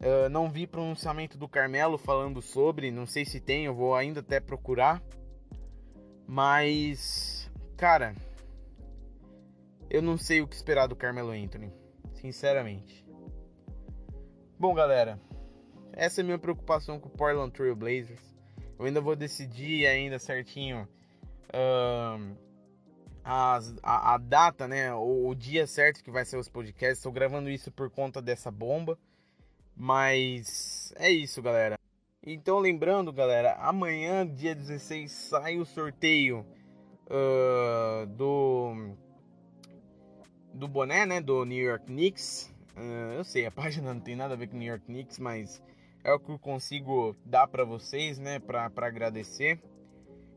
Uh, 0.00 0.28
não 0.28 0.50
vi 0.50 0.66
pronunciamento 0.66 1.38
do 1.38 1.48
Carmelo 1.48 1.96
falando 1.96 2.42
sobre, 2.42 2.90
não 2.90 3.06
sei 3.06 3.24
se 3.24 3.40
tem, 3.40 3.66
eu 3.66 3.74
vou 3.74 3.94
ainda 3.94 4.18
até 4.18 4.40
procurar. 4.40 5.00
Mas, 6.26 7.48
cara, 7.76 8.14
eu 9.92 10.00
não 10.00 10.16
sei 10.16 10.40
o 10.40 10.48
que 10.48 10.54
esperar 10.54 10.86
do 10.86 10.96
Carmelo 10.96 11.32
Anthony, 11.32 11.70
sinceramente. 12.14 13.06
Bom, 14.58 14.72
galera, 14.72 15.20
essa 15.92 16.20
é 16.20 16.22
a 16.22 16.24
minha 16.24 16.38
preocupação 16.38 16.98
com 16.98 17.10
o 17.10 17.12
Portland 17.12 17.52
Trail 17.52 17.76
Blazers. 17.76 18.34
Eu 18.78 18.86
ainda 18.86 19.02
vou 19.02 19.14
decidir 19.14 19.86
ainda 19.86 20.18
certinho 20.18 20.88
uh, 21.50 22.36
a, 23.22 23.60
a, 23.82 24.16
data, 24.16 24.66
né? 24.66 24.94
O, 24.94 25.28
o, 25.28 25.34
dia 25.34 25.66
certo 25.66 26.02
que 26.02 26.10
vai 26.10 26.24
ser 26.24 26.38
os 26.38 26.48
podcasts. 26.48 26.96
Estou 26.96 27.12
gravando 27.12 27.50
isso 27.50 27.70
por 27.70 27.90
conta 27.90 28.22
dessa 28.22 28.50
bomba. 28.50 28.98
Mas 29.76 30.94
é 30.96 31.10
isso, 31.10 31.42
galera. 31.42 31.78
Então, 32.24 32.58
lembrando, 32.58 33.12
galera, 33.12 33.56
amanhã, 33.56 34.26
dia 34.26 34.54
16, 34.54 35.12
sai 35.12 35.58
o 35.58 35.66
sorteio 35.66 36.46
uh, 37.08 38.06
do 38.06 38.96
do 40.54 40.68
boné, 40.68 41.06
né? 41.06 41.20
Do 41.20 41.44
New 41.44 41.62
York 41.62 41.86
Knicks. 41.86 42.52
Uh, 42.76 43.14
eu 43.16 43.24
sei, 43.24 43.46
a 43.46 43.50
página 43.52 43.92
não 43.92 44.00
tem 44.00 44.16
nada 44.16 44.34
a 44.34 44.36
ver 44.36 44.48
com 44.48 44.56
New 44.56 44.68
York 44.68 44.84
Knicks, 44.86 45.18
mas 45.18 45.62
é 46.04 46.12
o 46.12 46.18
que 46.18 46.30
eu 46.30 46.38
consigo 46.38 47.16
dar 47.24 47.46
para 47.46 47.64
vocês, 47.64 48.18
né, 48.18 48.38
para 48.38 48.70
agradecer. 48.76 49.60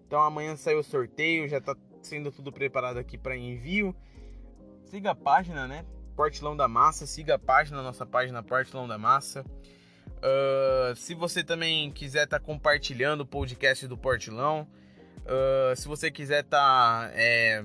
Então 0.06 0.22
amanhã 0.22 0.56
sai 0.56 0.76
o 0.76 0.84
sorteio, 0.84 1.48
já 1.48 1.60
tá 1.60 1.76
sendo 2.02 2.32
tudo 2.32 2.52
preparado 2.52 2.98
aqui 2.98 3.18
para 3.18 3.36
envio. 3.36 3.96
Siga 4.86 5.12
a 5.12 5.16
página, 5.16 5.68
né? 5.68 5.84
Portilão 6.16 6.56
da 6.56 6.68
Massa, 6.68 7.06
siga 7.06 7.36
a 7.36 7.40
página, 7.40 7.82
nossa 7.82 8.06
página 8.06 8.44
Portilão 8.44 8.88
da 8.88 8.98
Massa. 8.98 9.44
Uh, 10.18 10.96
se 10.96 11.14
você 11.14 11.44
também 11.44 11.92
quiser 11.92 12.26
estar 12.26 12.40
tá 12.40 12.46
compartilhando 12.46 13.22
o 13.22 13.26
podcast 13.26 13.88
do 13.88 13.98
Portilão, 13.98 14.68
uh, 15.22 15.76
se 15.76 15.88
você 15.88 16.10
quiser 16.12 16.44
estar 16.44 17.10
tá, 17.10 17.12
é, 17.14 17.64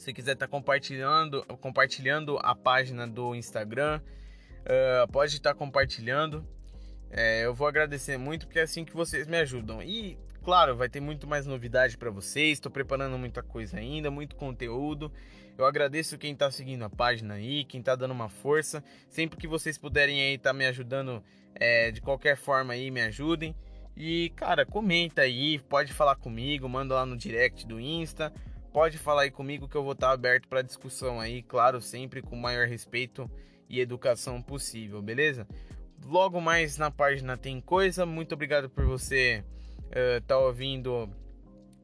se 0.00 0.14
quiser 0.14 0.32
estar 0.32 0.46
tá 0.46 0.50
compartilhando, 0.50 1.44
compartilhando 1.60 2.38
a 2.42 2.54
página 2.54 3.06
do 3.06 3.34
Instagram, 3.34 4.00
uh, 4.00 5.12
pode 5.12 5.34
estar 5.34 5.52
tá 5.52 5.54
compartilhando. 5.54 6.42
É, 7.10 7.44
eu 7.44 7.52
vou 7.54 7.66
agradecer 7.66 8.16
muito 8.16 8.46
porque 8.46 8.60
é 8.60 8.62
assim 8.62 8.82
que 8.82 8.94
vocês 8.94 9.26
me 9.26 9.36
ajudam. 9.36 9.82
E 9.82 10.16
claro, 10.42 10.74
vai 10.74 10.88
ter 10.88 11.00
muito 11.00 11.26
mais 11.26 11.44
novidade 11.44 11.98
para 11.98 12.10
vocês. 12.10 12.52
Estou 12.52 12.72
preparando 12.72 13.18
muita 13.18 13.42
coisa 13.42 13.76
ainda, 13.76 14.10
muito 14.10 14.36
conteúdo. 14.36 15.12
Eu 15.58 15.66
agradeço 15.66 16.16
quem 16.16 16.32
está 16.32 16.50
seguindo 16.50 16.82
a 16.82 16.88
página 16.88 17.34
aí, 17.34 17.62
quem 17.64 17.80
está 17.80 17.94
dando 17.94 18.12
uma 18.12 18.30
força. 18.30 18.82
Sempre 19.06 19.38
que 19.38 19.46
vocês 19.46 19.76
puderem 19.76 20.22
aí 20.22 20.34
estar 20.36 20.50
tá 20.50 20.54
me 20.54 20.64
ajudando 20.64 21.22
é, 21.54 21.90
de 21.90 22.00
qualquer 22.00 22.38
forma 22.38 22.72
aí, 22.72 22.90
me 22.90 23.02
ajudem. 23.02 23.54
E 23.94 24.32
cara, 24.34 24.64
comenta 24.64 25.20
aí, 25.20 25.58
pode 25.58 25.92
falar 25.92 26.16
comigo, 26.16 26.66
manda 26.70 26.94
lá 26.94 27.04
no 27.04 27.18
direct 27.18 27.66
do 27.66 27.78
Insta 27.78 28.32
pode 28.72 28.98
falar 28.98 29.22
aí 29.22 29.30
comigo 29.30 29.68
que 29.68 29.76
eu 29.76 29.82
vou 29.82 29.92
estar 29.92 30.12
aberto 30.12 30.48
para 30.48 30.62
discussão 30.62 31.20
aí, 31.20 31.42
claro, 31.42 31.80
sempre 31.80 32.22
com 32.22 32.36
o 32.36 32.40
maior 32.40 32.66
respeito 32.66 33.30
e 33.68 33.80
educação 33.80 34.40
possível, 34.40 35.02
beleza? 35.02 35.46
Logo 36.04 36.40
mais 36.40 36.76
na 36.76 36.90
página 36.90 37.36
tem 37.36 37.60
coisa. 37.60 38.06
Muito 38.06 38.32
obrigado 38.32 38.70
por 38.70 38.84
você 38.84 39.44
estar 39.88 40.16
uh, 40.16 40.20
tá 40.26 40.38
ouvindo 40.38 41.08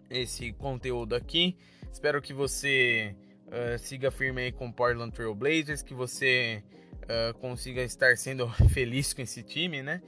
esse 0.09 0.53
conteúdo 0.53 1.15
aqui. 1.15 1.57
Espero 1.93 2.23
que 2.23 2.33
você 2.33 3.15
uh, 3.47 3.79
siga 3.79 4.11
firme 4.11 4.43
aí 4.43 4.53
com 4.53 4.73
Portland 4.73 5.13
Trail 5.13 5.35
Blazers, 5.35 5.83
que 5.83 5.95
você 5.95 6.63
uh, 7.03 7.35
consiga 7.39 7.83
estar 7.83 8.17
sendo 8.17 8.49
feliz 8.71 9.13
com 9.13 9.23
esse 9.23 9.43
time, 9.43 9.83
né? 9.83 10.01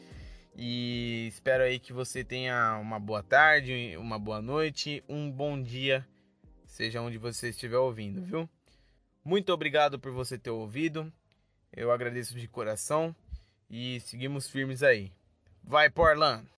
E 0.57 1.29
espero 1.29 1.63
aí 1.63 1.79
que 1.79 1.93
você 1.93 2.25
tenha 2.25 2.79
uma 2.81 2.99
boa 2.99 3.23
tarde, 3.23 3.97
uma 3.97 4.19
boa 4.19 4.43
noite, 4.43 5.05
um 5.09 5.31
bom 5.31 5.61
dia 5.61 6.05
seja 6.79 7.03
onde 7.03 7.19
você 7.19 7.49
estiver 7.49 7.77
ouvindo, 7.77 8.23
viu? 8.23 8.49
Muito 9.25 9.53
obrigado 9.53 9.99
por 9.99 10.13
você 10.13 10.39
ter 10.39 10.51
ouvido. 10.51 11.13
Eu 11.73 11.91
agradeço 11.91 12.39
de 12.39 12.47
coração 12.47 13.13
e 13.69 13.99
seguimos 13.99 14.49
firmes 14.49 14.85
aí. 14.85 15.11
Vai, 15.65 15.91
Portland! 15.91 16.49